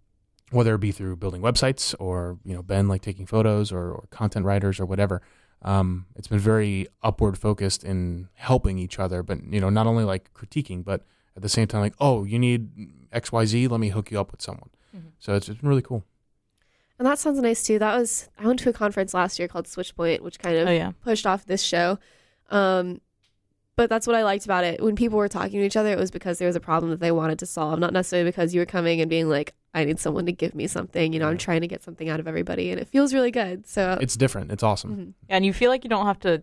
[0.50, 4.04] whether it be through building websites or you know Ben like taking photos or, or
[4.10, 5.22] content writers or whatever.
[5.62, 10.04] Um, it's been very upward focused in helping each other, but you know not only
[10.04, 11.02] like critiquing, but
[11.34, 12.70] at the same time like oh you need
[13.12, 14.70] X Y Z, let me hook you up with someone.
[14.94, 15.12] Mhm.
[15.18, 16.04] So it's, it's been really cool.
[16.98, 17.78] And that sounds nice too.
[17.78, 20.72] That was I went to a conference last year called Switchpoint, which kind of Oh
[20.72, 20.92] yeah.
[21.02, 21.98] pushed off this show.
[22.50, 23.00] Um,
[23.76, 24.82] but that's what I liked about it.
[24.82, 27.00] When people were talking to each other, it was because there was a problem that
[27.00, 30.00] they wanted to solve, not necessarily because you were coming and being like, I need
[30.00, 31.12] someone to give me something.
[31.12, 33.66] You know, I'm trying to get something out of everybody, and it feels really good.
[33.66, 34.50] So, It's different.
[34.50, 34.96] It's awesome.
[34.96, 35.12] mhm.
[35.28, 36.42] And you feel like you don't have to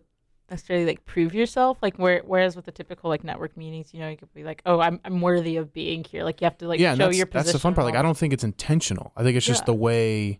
[0.53, 1.77] necessarily like prove yourself.
[1.81, 4.61] Like where whereas with the typical like network meetings, you know, you could be like,
[4.65, 6.23] Oh, I'm I'm worthy of being here.
[6.23, 7.31] Like you have to like yeah, show your position.
[7.45, 7.85] that's the fun part.
[7.85, 9.11] Like I don't think it's intentional.
[9.17, 9.65] I think it's just Yeah.
[9.65, 10.39] the way,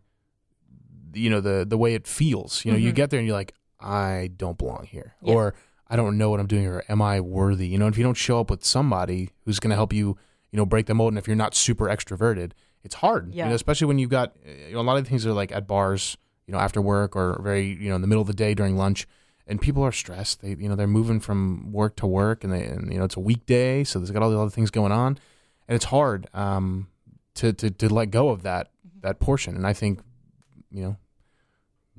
[1.14, 2.64] you know, the the way it feels.
[2.66, 2.96] You know, you Mhm.
[2.96, 5.34] get there and you're like, I don't belong here, Yeah.
[5.34, 5.56] or
[5.88, 7.68] I don't know what I'm doing, or am I worthy?
[7.68, 10.18] You know, if you don't show up with somebody who's going to help you,
[10.52, 12.52] you know, break the mold, and if you're not super extroverted,
[12.84, 13.28] it's hard.
[13.34, 13.50] You Yeah.
[13.50, 14.34] know, especially when you've got,
[14.68, 17.40] you know, a lot of things are like at bars, you know, after work or
[17.44, 19.06] very, you know, in the middle of the day during lunch.
[19.46, 20.42] And people are stressed.
[20.42, 23.18] They, you know, they're moving from work to work, and they, and you know, it's
[23.18, 25.18] a weekday, so there's got all the other things going on,
[25.68, 26.88] and it's hard um,
[27.36, 29.02] to, to to let go of that Mhm.
[29.02, 29.56] that portion.
[29.58, 30.00] And I think,
[30.72, 30.98] you know,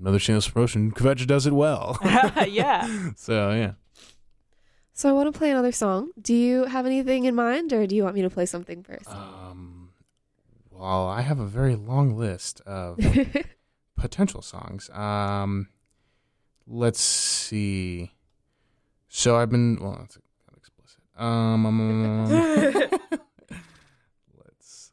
[0.00, 1.98] another shameless promotion, Kvetch does it well.
[2.48, 3.10] yeah.
[3.16, 3.72] so yeah.
[4.94, 6.12] so I want to play another song.
[6.20, 9.08] Do you have anything in mind, or do you want me to play something first?
[9.10, 9.90] Um,
[10.70, 12.98] well, I have a very long list of
[13.96, 14.88] potential songs.
[14.90, 15.68] Um,
[16.66, 18.12] let's see.
[19.08, 19.96] So I've been well.
[20.00, 21.00] That's kind of explicit.
[21.16, 22.90] Um, um, um, um,
[24.44, 24.90] let's.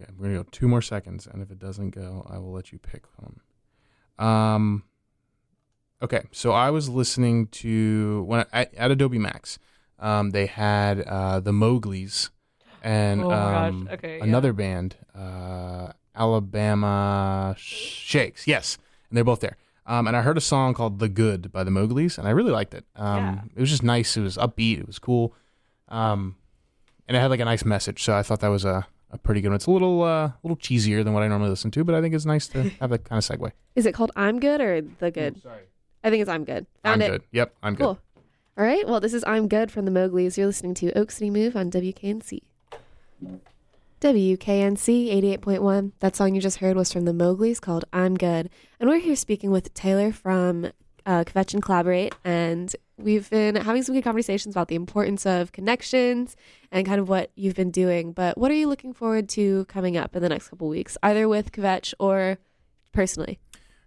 [0.00, 2.72] Okay, we're gonna go two more seconds, and if it doesn't go, I will let
[2.72, 3.40] you pick one.
[4.18, 4.84] Um.
[6.02, 9.58] Okay, so I was listening to when I, at Adobe Max.
[10.00, 12.30] Um, they had uh, the Mowgli's
[12.82, 14.18] and oh um, Okay.
[14.18, 14.24] yeah.
[14.24, 18.48] another band, uh, Alabama Shakes.
[18.48, 19.56] Yes, and they're both there.
[19.86, 22.52] Um, and I heard a song called "The Good" by the Mowgli's, and I really
[22.52, 22.84] liked it.
[22.96, 23.40] Um, Yeah.
[23.56, 24.16] It was just nice.
[24.16, 24.78] It was upbeat.
[24.80, 25.34] It was cool,
[25.88, 26.36] um,
[27.08, 28.02] and it had like a nice message.
[28.04, 29.56] So I thought that was a, a pretty good one.
[29.56, 32.00] It's a little uh, a little cheesier than what I normally listen to, but I
[32.00, 33.50] think it's nice to have that kind of segue.
[33.74, 35.42] Is it called I'm Good or The Good?
[35.42, 35.64] Sorry,
[36.04, 36.66] I think it's I'm Good.
[36.84, 37.10] I'm Found it.
[37.10, 37.22] good.
[37.32, 37.82] Yep, I'm good.
[37.84, 37.98] Cool.
[38.58, 38.86] All right.
[38.86, 40.38] Well, this is I'm Good from the Mowgli's.
[40.38, 42.40] You're listening to Oak City Move on WKNC.
[44.02, 45.92] WKNC 88.1.
[46.00, 48.50] That song you just heard was from the Mowgli's called I'm Good.
[48.80, 50.72] And we're here speaking with Taylor from
[51.06, 52.12] uh, Kvetch and Collaborate.
[52.24, 56.34] And we've been having some good conversations about the importance of connections
[56.72, 58.10] and kind of what you've been doing.
[58.10, 61.28] But what are you looking forward to coming up in the next couple weeks, either
[61.28, 62.38] with Kvetch or
[62.90, 63.38] personally?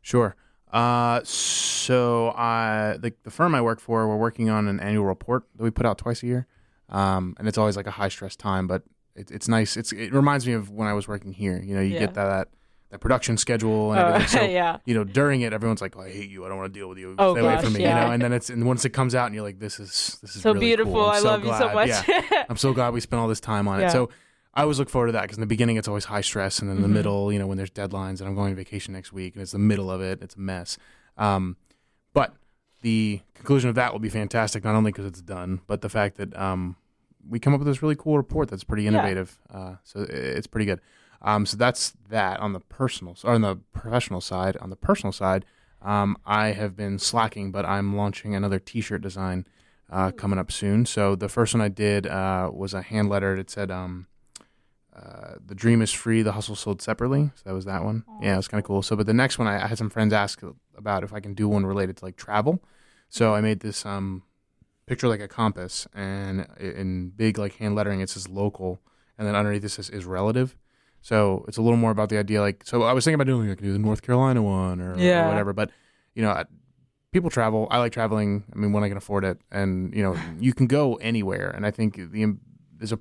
[0.01, 0.37] Sure.
[0.71, 5.43] Uh, so I the the firm I work for, we're working on an annual report
[5.57, 6.47] that we put out twice a year,
[6.87, 8.83] um, and it's always like a high stress time, but
[9.15, 9.77] it, it's nice.
[9.77, 11.61] It's it reminds me of when I was working here.
[11.63, 11.99] You know, you Yeah.
[11.99, 12.47] get that, that
[12.91, 14.39] that production schedule and Oh, everything.
[14.39, 14.77] So yeah.
[14.85, 16.45] you know, during it, everyone's like, oh, "I hate you.
[16.45, 17.15] I don't want to deal with you.
[17.17, 18.01] Oh, Stay away from me." yeah.
[18.01, 20.17] You know, and then it's and once it comes out, and you're like, "This is
[20.21, 20.93] this is So really beautiful.
[20.93, 21.05] cool.
[21.05, 22.07] I'm so love you so glad." much.
[22.09, 22.43] Yeah.
[22.49, 23.91] I'm so glad we spent all this time on it.
[23.91, 24.09] So
[24.53, 26.69] I always look forward to that because in the beginning it's always high stress, and
[26.69, 26.93] then in the Mhm.
[26.93, 29.51] middle, you know, when there's deadlines, and I'm going on vacation next week, and it's
[29.51, 30.77] the middle of it, it's a mess.
[31.17, 31.57] Um,
[32.13, 32.33] but
[32.81, 36.17] the conclusion of that will be fantastic, not only because it's done, but the fact
[36.17, 36.75] that um,
[37.27, 38.89] we come up with this really cool report that's pretty Yeah.
[38.89, 39.37] innovative.
[39.51, 40.79] Uh, so it's pretty good.
[41.21, 44.57] Um, so that's that on the personal or on the professional side.
[44.57, 45.45] On the personal side,
[45.81, 49.47] um, I have been slacking, but I'm launching another T-shirt design
[49.89, 50.85] uh, coming up soon.
[50.85, 53.35] So the first one I did uh, was a hand letter.
[53.35, 54.07] It said, um,
[54.95, 58.03] uh, "The dream is free, the hustle sold separately." So that was that one.
[58.21, 58.81] Yeah, it was kind of cool.
[58.81, 60.41] So, but the next one, I, I had some friends ask
[60.77, 62.63] about if I can do one related to like travel.
[63.09, 64.23] So I made this um,
[64.87, 68.79] picture like a compass, and in big like hand lettering, it says local,
[69.17, 70.55] and then underneath it says is relative.
[71.01, 72.41] So it's a little more about the idea.
[72.41, 75.27] Like, so I was thinking about doing, like do the North Carolina one or, or
[75.27, 75.53] whatever.
[75.53, 75.69] But
[76.15, 76.45] you know, I-
[77.11, 77.67] people travel.
[77.71, 78.43] I like traveling.
[78.53, 81.49] I mean, when I can afford it, and you know, you can go anywhere.
[81.49, 82.35] And I think the
[82.77, 82.99] there's a.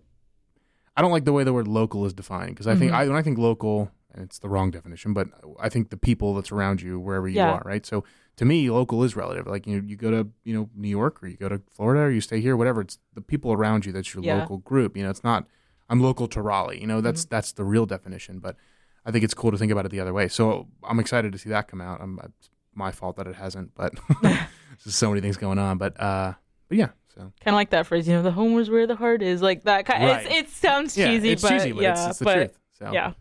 [0.97, 2.95] I don't like the way the word local is defined because I think Mhm.
[2.95, 5.29] I when I think local, and it's the wrong definition, but
[5.59, 7.51] I think the people that's around you wherever you Yeah.
[7.55, 7.85] are, right?
[7.85, 8.05] So
[8.37, 9.47] to me, local is relative.
[9.47, 12.11] Like you, you go to you know New York or you go to Florida or
[12.11, 12.81] you stay here, whatever.
[12.81, 14.39] It's the people around you that's your Yeah.
[14.41, 14.97] local group.
[14.97, 15.47] You know, it's not
[15.89, 16.81] I'm local to Raleigh.
[16.81, 17.35] You know, that's Mm-hmm.
[17.35, 18.39] that's the real definition.
[18.39, 18.57] But
[19.07, 20.29] I think it's cool to think about it the other way.
[20.29, 22.01] So I'm excited to see that come out.
[22.01, 25.79] I'm, it's my fault that it hasn't, but there's so many things going on.
[25.79, 26.33] But uh,
[26.69, 26.89] but yeah.
[27.15, 29.41] So Kind of like that phrase, you know, the home is where the heart is.
[29.43, 29.87] Like that.
[29.87, 30.27] Kind Right.
[30.27, 32.59] it's, it sounds yeah, cheesy, it's but cheesy, but yeah, it's, it's the but truth.
[32.79, 33.13] So yeah.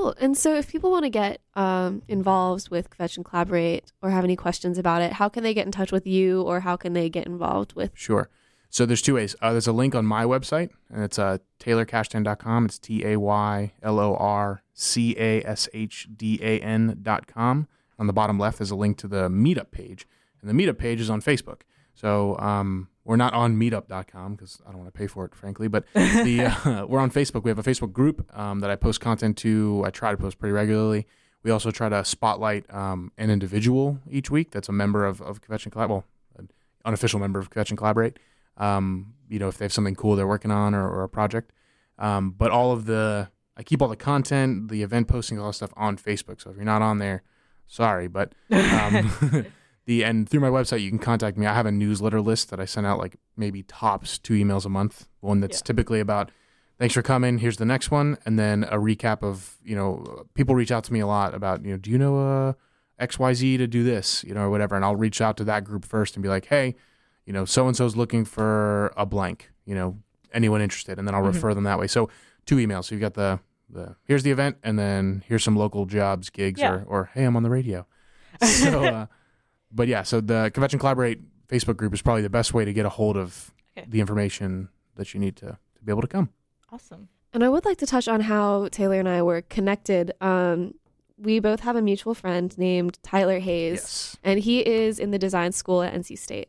[0.00, 0.14] Cool.
[0.18, 4.24] And so, if people want to get um, involved with Kvetch and Collaborate or have
[4.24, 6.94] any questions about it, how can they get in touch with you or how can
[6.94, 7.90] they get involved with?
[7.94, 8.30] Sure.
[8.70, 9.36] So there's two ways.
[9.42, 12.64] Uh, there's a link on my website, and it's uh, taylorcashdan.com.
[12.64, 17.68] It's T A Y L O R C A S H D A N.com.
[17.98, 20.06] On the bottom left, there's a link to the meetup page,
[20.40, 21.60] and the meetup page is on Facebook.
[22.00, 25.68] So um, we're not on meetup.com because I don't want to pay for it, frankly.
[25.68, 27.44] But the uh, we're on Facebook.
[27.44, 29.82] We have a Facebook group um, that I post content to.
[29.84, 31.06] I try to post pretty regularly.
[31.42, 35.40] We also try to spotlight um, an individual each week that's a member of, of
[35.48, 36.04] and Collab, well,
[36.36, 36.50] an
[36.84, 38.18] unofficial member of Kvetch and Collaborate
[38.60, 41.52] um, you know, if they have something cool they're working on or, or a project.
[41.98, 45.54] Um, but all of the, I keep all the content, the event posting, all that
[45.54, 46.40] stuff on Facebook.
[46.40, 47.22] So if you're not on there,
[47.66, 49.10] sorry, but um,
[49.90, 51.46] the and through my website you can contact me.
[51.46, 54.68] I have a newsletter list that I send out like maybe tops two emails a
[54.68, 55.08] month.
[55.20, 55.64] One that's Yeah.
[55.70, 56.30] typically about
[56.78, 57.38] thanks for coming.
[57.38, 60.92] Here's the next one, and then a recap of you know people reach out to
[60.92, 62.52] me a lot about you know do you know uh,
[62.98, 65.44] X Y Z to do this you know or whatever, and I'll reach out to
[65.44, 66.74] that group first and be like hey
[67.26, 69.98] you know, so and so's looking for a blank, you know,
[70.32, 71.34] anyone interested, and then I'll Mhm.
[71.34, 71.86] refer them that way.
[71.86, 72.08] So
[72.46, 72.84] two emails.
[72.86, 76.60] So you've got the the here's the event, and then here's some local jobs, gigs,
[76.60, 76.70] Yeah.
[76.72, 77.86] or or hey, I'm on the radio.
[78.42, 79.06] So, uh,
[79.72, 82.72] but yeah, so the Kvetch and Collaborate Facebook group is probably the best way to
[82.72, 83.86] get a hold of Okay.
[83.88, 86.30] the information that you need to to be able to come.
[86.72, 87.08] awesome.
[87.32, 90.12] And I would like to touch on how Taylor and I were connected.
[90.20, 90.74] Um,
[91.16, 94.16] we both have a mutual friend named Tyler Hayes, Yes.
[94.24, 96.48] and he is in the design school at NC State.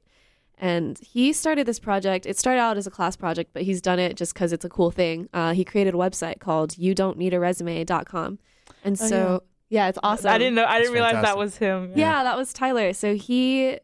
[0.58, 2.26] And he started this project.
[2.26, 4.70] It started out as a class project, but he's done it just because it's a
[4.70, 5.28] cool thing.
[5.34, 8.40] Uh, he created a website called you don't need a resume.com.
[8.84, 9.88] And Oh, so, yeah.
[9.88, 10.32] it's awesome.
[10.32, 10.66] I didn't know.
[10.66, 11.94] I didn't realize that was him.
[11.96, 12.94] Yeah, that was Tyler.
[12.94, 13.80] So he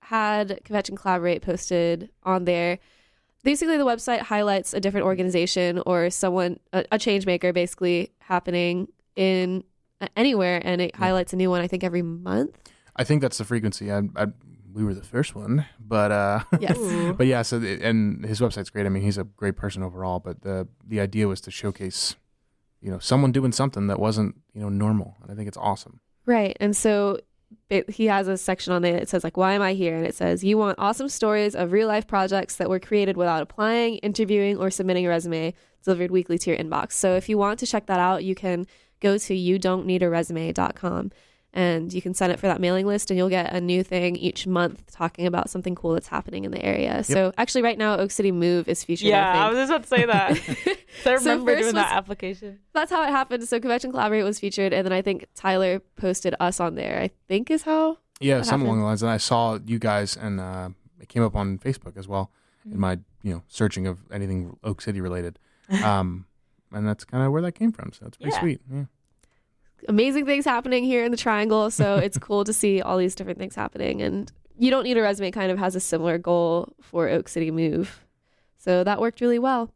[0.00, 2.78] had Kvetch and Collaborate posted on there.
[3.42, 8.88] Basically, the website highlights a different organization or someone, a, a change maker, basically happening
[9.16, 9.62] in
[10.00, 11.60] uh, anywhere, and it highlights a new one.
[11.60, 12.58] I think every month.
[12.96, 13.92] I think that's the frequency.
[13.92, 14.26] I, I
[14.72, 16.78] we were the first one, but uh, Yes.
[17.16, 17.42] But yeah.
[17.42, 18.86] So the, and his website's great.
[18.86, 20.18] I mean, he's a great person overall.
[20.18, 22.16] But the the idea was to showcase,
[22.84, 26.00] you know, someone doing something that wasn't you know normal, and I think it's awesome.
[26.26, 26.54] Right.
[26.60, 27.18] And so
[27.70, 30.06] it, he has a section on there that says like, "Why am I here?" And
[30.06, 33.96] it says, "You want awesome stories of real life projects that were created without applying,
[33.96, 37.66] interviewing, or submitting a resume delivered weekly to your inbox." So if you want to
[37.66, 38.66] check that out, you can
[39.00, 39.58] go to you
[41.54, 43.28] don't need a resume.com and you can sign up for that mailing list and you'll
[43.28, 47.02] get a new thing each month talking about something cool that's happening in the area.
[47.04, 49.08] So actually right now Oak City Move is featured.
[49.08, 50.78] Yeah, I I was just about to say that.
[51.02, 52.60] So I remember first doing was- that application.
[52.72, 53.46] that's how it happened.
[53.48, 57.00] So Kvetch and Collaborate was featured and then I think Tyler posted us on there.
[57.00, 59.02] I think is how Yeah, something along the lines.
[59.02, 60.68] And I saw you guys, and uh,
[61.00, 62.30] it came up on Facebook as well
[62.64, 65.38] in my you know searching of anything Oak City related.
[65.82, 66.26] Um,
[66.72, 67.92] and that's kind of where that came from.
[67.92, 68.40] So that's pretty Yeah.
[68.40, 68.60] sweet.
[68.72, 68.84] Yeah.
[69.88, 73.38] Amazing things happening here in the triangle so it's cool to see all these different
[73.38, 77.08] things happening and you don't need a resume kind of has a similar goal for
[77.08, 78.04] oak city move
[78.56, 79.72] so that worked really well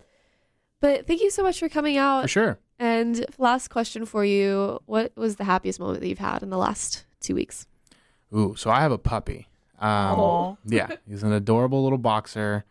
[0.81, 2.59] but thank you so much for coming out For sure.
[2.79, 6.59] and last question for you what was the happiest moment that you've had in the
[6.59, 7.67] last two weeks
[8.35, 9.49] Ooh, so I have a puppy.
[9.81, 12.65] Um, yeah, he's an adorable little boxer,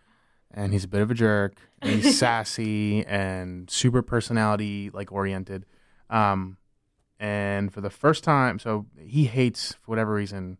[0.51, 1.55] and he's a bit of a jerk.
[1.81, 5.65] And he's sassy and super personality like oriented.
[6.11, 6.57] Um,
[7.19, 10.57] and for the first time, so he hates for whatever reason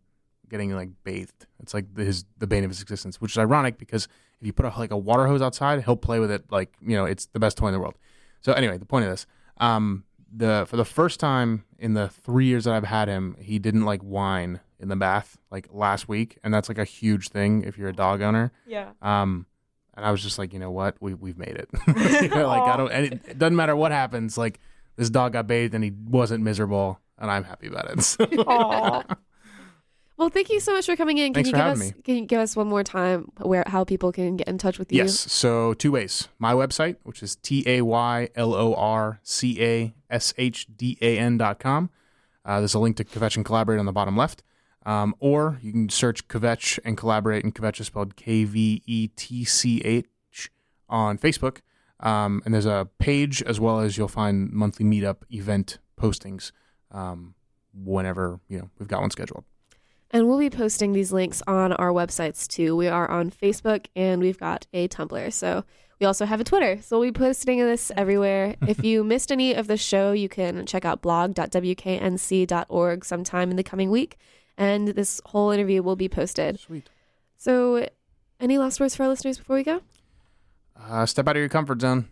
[0.48, 1.46] getting like bathed.
[1.60, 4.08] It's like the, his the bane of his existence, which is ironic because
[4.40, 6.96] if you put a, like a water hose outside, he'll play with it like you
[6.96, 7.96] know it's the best toy in the world.
[8.40, 9.26] So anyway, the point of this,
[9.58, 10.04] um,
[10.34, 13.84] the for the first time in the three years that I've had him, he didn't
[13.84, 17.78] like whine in the bath like last week, and that's like a huge thing if
[17.78, 18.52] you're a dog owner.
[18.66, 18.90] Yeah.
[19.02, 19.46] Um,
[19.94, 21.68] and I was just like, you know what, we we've made it.
[22.22, 24.38] You know, like I don't, and it, it doesn't matter what happens.
[24.38, 24.60] Like
[24.98, 28.02] this dog got bathed and he wasn't miserable, and I'm happy about it.
[28.04, 29.04] So.
[30.18, 31.32] Well, thank you so much for coming in.
[31.32, 32.02] Can Thanks you for give having us me.
[32.02, 34.90] can you give us one more time where how people can get in touch with
[34.92, 34.98] you?
[34.98, 35.16] Yes.
[35.32, 36.26] So two ways.
[36.40, 40.98] My website, which is T A Y L O R C A S H D
[41.00, 41.90] A N dot com.
[42.44, 44.42] Uh, there's a link to Kvetch and Collaborate on the bottom left.
[44.84, 49.08] Um, or you can search Kvetch and Collaborate, and Kvetch is spelled K V E
[49.14, 50.50] T C H
[50.88, 51.58] on Facebook.
[52.00, 56.52] Um, and there's a page as well as you'll find monthly meetup event postings
[56.92, 57.34] um,
[57.74, 59.44] whenever you know we've got one scheduled.
[60.10, 62.74] And we'll be posting these links on our websites too.
[62.74, 65.32] We are on Facebook and we've got a Tumblr.
[65.34, 65.64] So
[66.00, 66.80] we also have a Twitter.
[66.80, 68.56] So we'll be posting this everywhere.
[68.66, 71.44] if you missed any of the show, you can check out blog.wknc.org
[73.04, 74.16] sometime in the coming week.
[74.56, 76.58] And this whole interview will be posted.
[76.58, 76.88] Sweet.
[77.36, 77.86] So,
[78.40, 79.82] any last words for our listeners before we go?
[80.80, 82.08] Uh, step out of your comfort zone.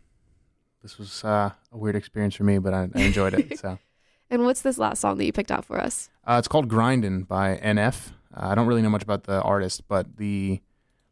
[0.82, 3.58] This was uh, a weird experience for me, but I, I enjoyed it.
[3.58, 3.78] So.
[4.28, 6.10] And what's this last song that you picked out for us?
[6.24, 8.08] Uh, it's called "Grindin" by NF.
[8.34, 10.60] Uh, I don't really know much about the artist, but the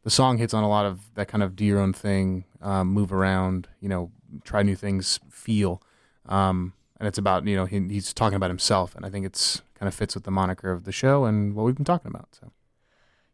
[0.03, 2.89] the song hits on a lot of that kind of do your own thing, um,
[2.89, 4.11] move around, you know,
[4.43, 5.81] try new things, feel.
[6.27, 9.63] Um, and it's about you know he, he's talking about himself, and I think it's
[9.79, 12.29] kind of fits with the moniker of the show and what we've been talking about.
[12.41, 12.51] So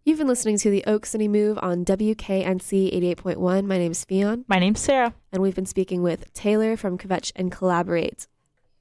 [0.04, 3.66] You've been listening to the Oak City Move on WKNC 88.1.
[3.66, 4.44] My name's Fion.
[4.48, 5.14] My name's Sarah.
[5.30, 8.26] and we've been speaking with Taylor from Kvetch and Collaborate.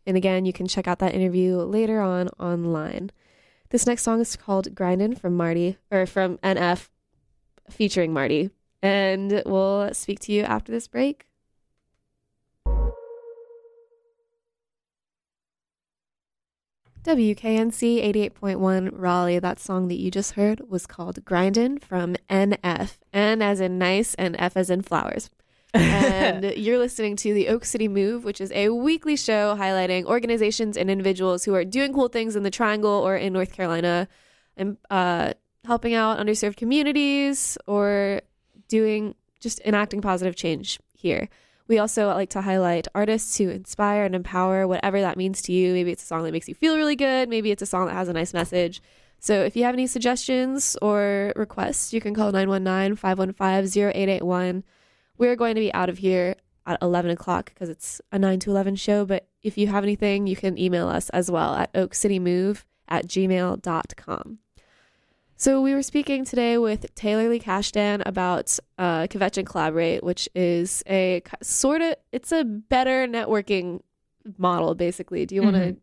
[0.05, 3.11] And again, you can check out that interview later on online.
[3.69, 6.87] This next song is called Grindin' from Marty or from NF
[7.69, 8.49] featuring Marty.
[8.81, 11.27] And we'll speak to you after this break.
[17.09, 18.05] WKNC
[18.37, 19.39] 88.1 Raleigh.
[19.39, 22.99] That song that you just heard was called Grindin' from NF.
[23.11, 25.31] N as in nice and F as in flowers
[25.73, 30.77] and you're listening to the Oak City Move, which is a weekly show highlighting organizations
[30.77, 34.07] and individuals who are doing cool things in the Triangle or in North Carolina
[34.55, 35.33] and uh,
[35.65, 38.21] helping out underserved communities or
[38.67, 41.27] doing just enacting positive change here.
[41.69, 45.73] We also like to highlight artists who inspire and empower, whatever that means to you.
[45.73, 47.29] Maybe it's a song that makes you feel really good.
[47.29, 48.81] Maybe it's a song that has a nice message.
[49.19, 54.63] So if you have any suggestions or requests, you can call 919 515 0881
[55.19, 58.49] we're going to be out of here at 11 o'clock because it's a 9 to
[58.49, 59.05] 11 show.
[59.05, 64.39] But if you have anything, you can email us as well at oakcitymove at gmail.com.
[65.41, 70.83] So we were speaking today with Taylor Lee Cashdan about uh, and Collaborate, which is
[70.85, 73.79] a sort of, it's a better networking
[74.37, 75.25] model, basically.
[75.25, 75.77] Do you want to?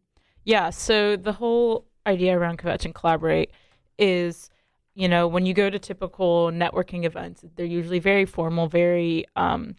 [0.44, 0.68] Yeah.
[0.68, 3.50] So the whole idea around and Collaborate
[3.98, 4.50] is,
[4.94, 9.74] you know, when you go to typical networking events, they're usually very formal, very, um,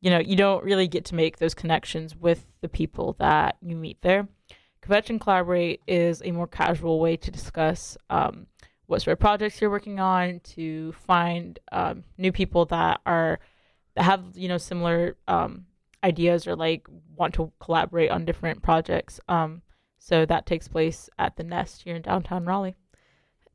[0.00, 3.76] you know, you don't really get to make those connections with the people that you
[3.76, 4.26] meet there.
[5.08, 8.48] And Collaborate is a more casual way to discuss um,
[8.86, 13.38] what sort of projects you're working on, to find um, new people that are
[13.94, 15.66] that have you know similar um,
[16.02, 19.20] ideas or like want to collaborate on different projects.
[19.28, 19.62] Um,
[19.98, 22.74] so that takes place at the Nest here in downtown Raleigh.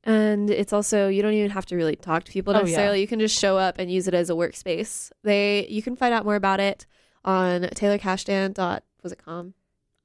[0.03, 2.63] And it's also you don't even have to really talk to people Oh, yeah.
[2.63, 3.01] necessarily.
[3.01, 5.11] You can just show up and use it as a workspace.
[5.23, 6.85] They you can find out more about it
[7.25, 9.53] on taylorcashdan dot was it com?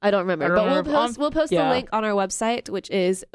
[0.01, 0.45] I don't remember.
[0.45, 0.91] I don't but remember.
[0.91, 1.63] we'll post we'll post yeah.
[1.63, 3.25] the link on our website, which is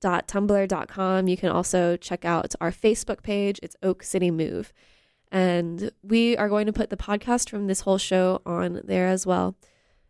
[0.00, 1.28] oakcitymove.tumblr.com.
[1.28, 3.60] You can also check out our Facebook page.
[3.62, 4.72] It's Oak City Move.
[5.32, 9.26] And we are going to put the podcast from this whole show on there as
[9.26, 9.54] well.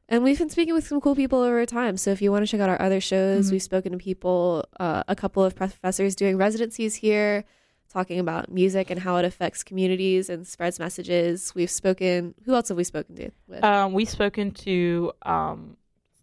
[0.09, 1.97] And we've been speaking with some cool people over time.
[1.97, 3.53] So if you want to check out our other shows, Mhm.
[3.53, 7.45] we've spoken to people, uh, a couple of professors doing residencies here,
[7.89, 11.53] talking about music and how it affects communities and spreads messages.
[11.55, 13.31] We've spoken, who else have we spoken to?
[13.47, 13.63] With?
[13.63, 15.77] Um, we've spoken to um,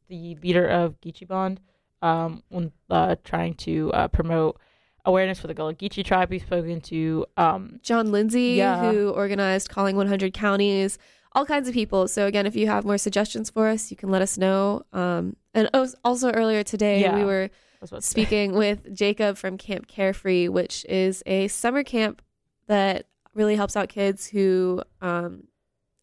[0.10, 1.62] the leader of Geechee Bond
[2.02, 4.60] um, when uh, trying to uh, promote
[5.06, 6.30] awareness for the Gullah Geechee tribe.
[6.30, 8.92] We've spoken to um, John Lindsay, Yeah.
[8.92, 10.98] who organized Calling 100 Counties,
[11.34, 12.08] all kinds of people.
[12.08, 14.84] So, again, if you have more suggestions for us, you can let us know.
[14.92, 17.16] Um, and oh, also earlier today, Yeah.
[17.16, 17.50] we were I
[17.82, 22.22] was about to say- speaking with Jacob from Camp Carefree, which is a summer camp
[22.68, 25.44] that really helps out kids who um,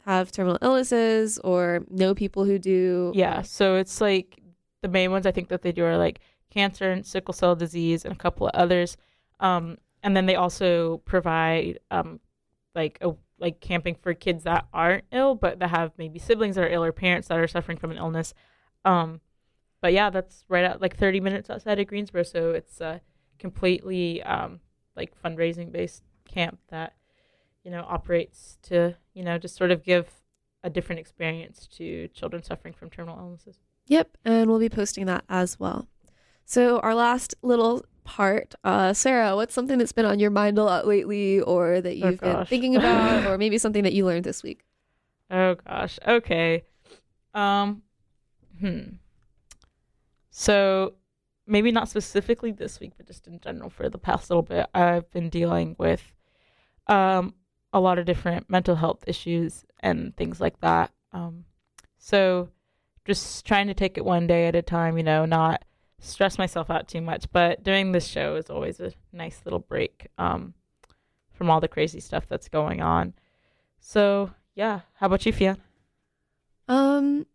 [0.07, 3.13] have terminal illnesses or know people who do.
[3.15, 4.39] Yeah, so it's like
[4.85, 6.21] the main ones I think that they do are like
[6.51, 8.99] cancer and sickle cell disease and a couple of others.
[9.41, 12.21] Um, and then they also provide um,
[12.75, 16.65] like a like camping for kids that aren't ill but that have maybe siblings that
[16.65, 18.35] are ill or parents that are suffering from an illness.
[18.85, 19.23] Um,
[19.81, 22.25] but yeah, that's right at like 30 minutes outside of Greensboro.
[22.25, 23.01] So it's a
[23.39, 24.61] completely um,
[24.97, 26.93] like fundraising based camp that
[27.65, 30.11] you know operates to you know just sort of give
[30.63, 33.61] a different experience to children suffering from terminal illnesses.
[33.87, 35.89] Yep, and we'll be posting that as well.
[36.45, 40.65] So our last little part, uh, Sarah, what's something that's been on your mind a
[40.65, 44.25] lot lately, or that Oh, you've been thinking about, or maybe something that you learned
[44.25, 44.65] this week?
[45.31, 45.99] Oh gosh.
[46.07, 46.65] Okay.
[47.35, 47.83] Um
[48.61, 48.83] hmm.
[50.31, 50.95] So
[51.47, 55.11] maybe not specifically this week, but just in general for the past little bit, I've
[55.11, 56.03] been dealing with
[56.87, 57.35] um
[57.73, 60.91] a lot of different mental health issues and things like that.
[61.13, 61.45] Um
[61.99, 62.51] so
[63.05, 65.65] just trying to take it one day at a time, you know, not
[65.99, 67.31] stress myself out too much.
[67.33, 70.55] But doing this show is always a nice little break um
[71.33, 73.15] from all the crazy stuff that's going on.
[73.81, 75.59] So yeah, how about you, Fiona?
[76.69, 77.27] Um,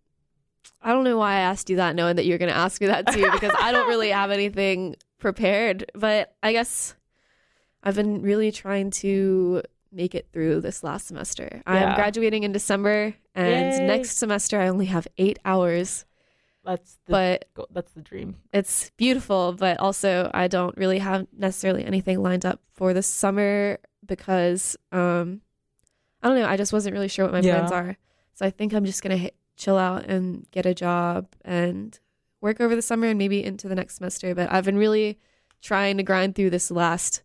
[0.82, 2.88] I don't know why I asked you that, knowing that you're going to ask me
[2.88, 5.92] that too, because I don't really have anything prepared.
[5.94, 6.96] But I guess
[7.84, 9.62] I've been really trying to
[9.92, 11.62] make it through this last semester.
[11.66, 13.88] I'm graduating in December, and Yay.
[13.88, 16.06] next semester I only have eight hours.
[16.64, 18.36] That's the But go- that's the dream.
[18.54, 23.80] it's beautiful, but also I don't really have necessarily anything lined up for the summer
[24.06, 25.42] because um
[26.22, 27.58] I don't know, I just wasn't really sure what my Yeah.
[27.60, 27.98] plans are.
[28.34, 31.98] So I think I'm just going to hit, chill out and get a job and
[32.42, 35.18] work over the summer and maybe into the next semester, but I've been really
[35.62, 37.24] trying to grind through this last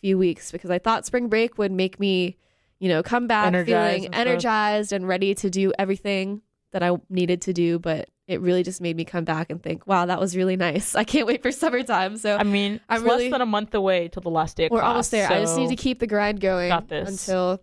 [0.00, 2.36] few weeks because I thought spring break would make me,
[2.78, 6.42] you know, come back Energized feeling and energized and ready to do everything
[6.72, 9.86] that I needed to do, but it really just made me come back and think,
[9.88, 10.94] wow, that was really nice.
[10.96, 12.16] I can't wait for summertime.
[12.16, 14.66] So I mean, I'm it's really- less than a month away till the last day
[14.66, 14.88] of we're class.
[14.88, 15.30] almost there.
[15.30, 17.60] I just need to keep the grind going until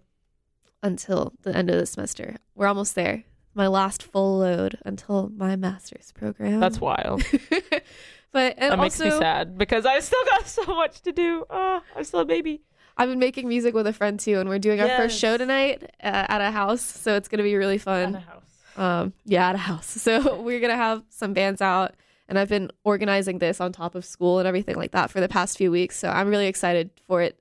[0.84, 2.36] until the end of the semester.
[2.54, 3.24] We're almost there.
[3.56, 6.60] My last full load until my master's program.
[6.60, 7.24] That's wild.
[8.32, 11.46] but and that makes also, me sad because I still got so much to do.
[11.50, 12.62] Oh, I'm still a baby.
[12.98, 15.84] I've been making music with a friend too, and we're doing our first show tonight
[16.04, 18.16] uh, at a house, so it's gonna be really fun.
[18.16, 18.44] At a house.
[18.76, 19.98] Um, yeah, at a house.
[20.02, 21.96] So we're gonna have some bands out,
[22.28, 25.28] and I've been organizing this on top of school and everything like that for the
[25.28, 25.98] past few weeks.
[25.98, 27.40] So I'm really excited for it.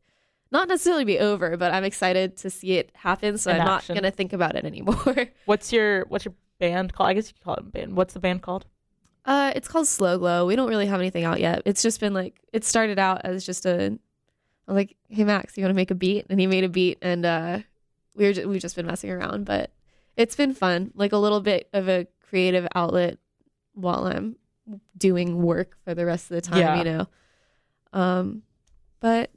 [0.53, 3.39] Not necessarily be over, but I'm excited to see it happen.
[3.39, 3.95] So In I'm action.
[3.95, 5.27] not gonna think about it anymore.
[5.47, 7.11] What's your what's your band called?
[7.11, 7.97] I guess you could call it a band.
[7.97, 8.67] What's the band called?
[9.27, 10.47] Uh, it's called Slow Glow.
[10.47, 11.63] We don't really have anything out yet.
[11.67, 13.99] It's just been like it started out as just a
[14.69, 16.27] I was like, hey Max, you want to make a beat?
[16.31, 17.59] And he made a beat, and uh,
[18.17, 19.71] we were ju- we've just been messing around, but
[20.17, 20.91] it's been fun.
[20.95, 23.19] Like a little bit of a creative outlet
[23.75, 24.37] while I'm
[24.97, 26.79] doing work for the rest of the time, Yeah.
[26.79, 27.07] you know.
[27.93, 28.43] Um,
[29.01, 29.31] but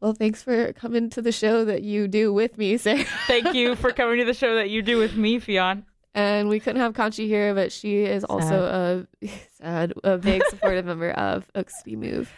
[0.00, 3.04] well, thanks for coming to the show that you do with me, Sarah.
[3.26, 5.84] Thank you for coming to the show that you do with me, Fionn.
[6.18, 9.28] And we couldn't have Conchi here, but she is also a
[9.60, 12.32] sad, a big supportive member of Oak City Move.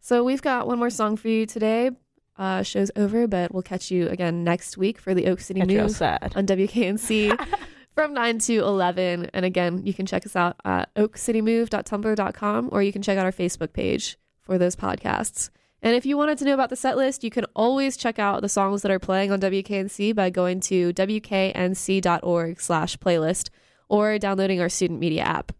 [0.00, 1.92] So we've got one more song for you today.
[2.36, 5.68] Uh, show's over, but we'll catch you again next week for the Oak City Catch
[5.68, 6.02] Move
[6.36, 7.48] on WKNC
[7.94, 9.30] from 9 to 11.
[9.32, 13.32] And again, you can check us out at oakcitymove.tumblr.com or you can check out our
[13.32, 15.48] Facebook page for those podcasts.
[15.86, 18.42] And if you wanted to know about the set list, you can always check out
[18.42, 23.50] the songs that are playing on WKNC by going to wknc.org slash playlist
[23.88, 25.52] or downloading our student media app.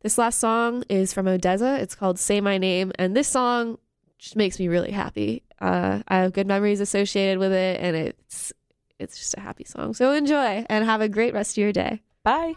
[0.00, 1.78] This last song is from Odesza.
[1.78, 2.90] It's called Say My Name.
[2.98, 3.76] And this song
[4.18, 5.42] just makes me really happy.
[5.60, 8.54] Uh, I have good memories associated with it, and it's
[8.98, 9.92] it's just a happy song.
[9.92, 12.00] So enjoy and have a great rest of your day.
[12.24, 12.54] Bye.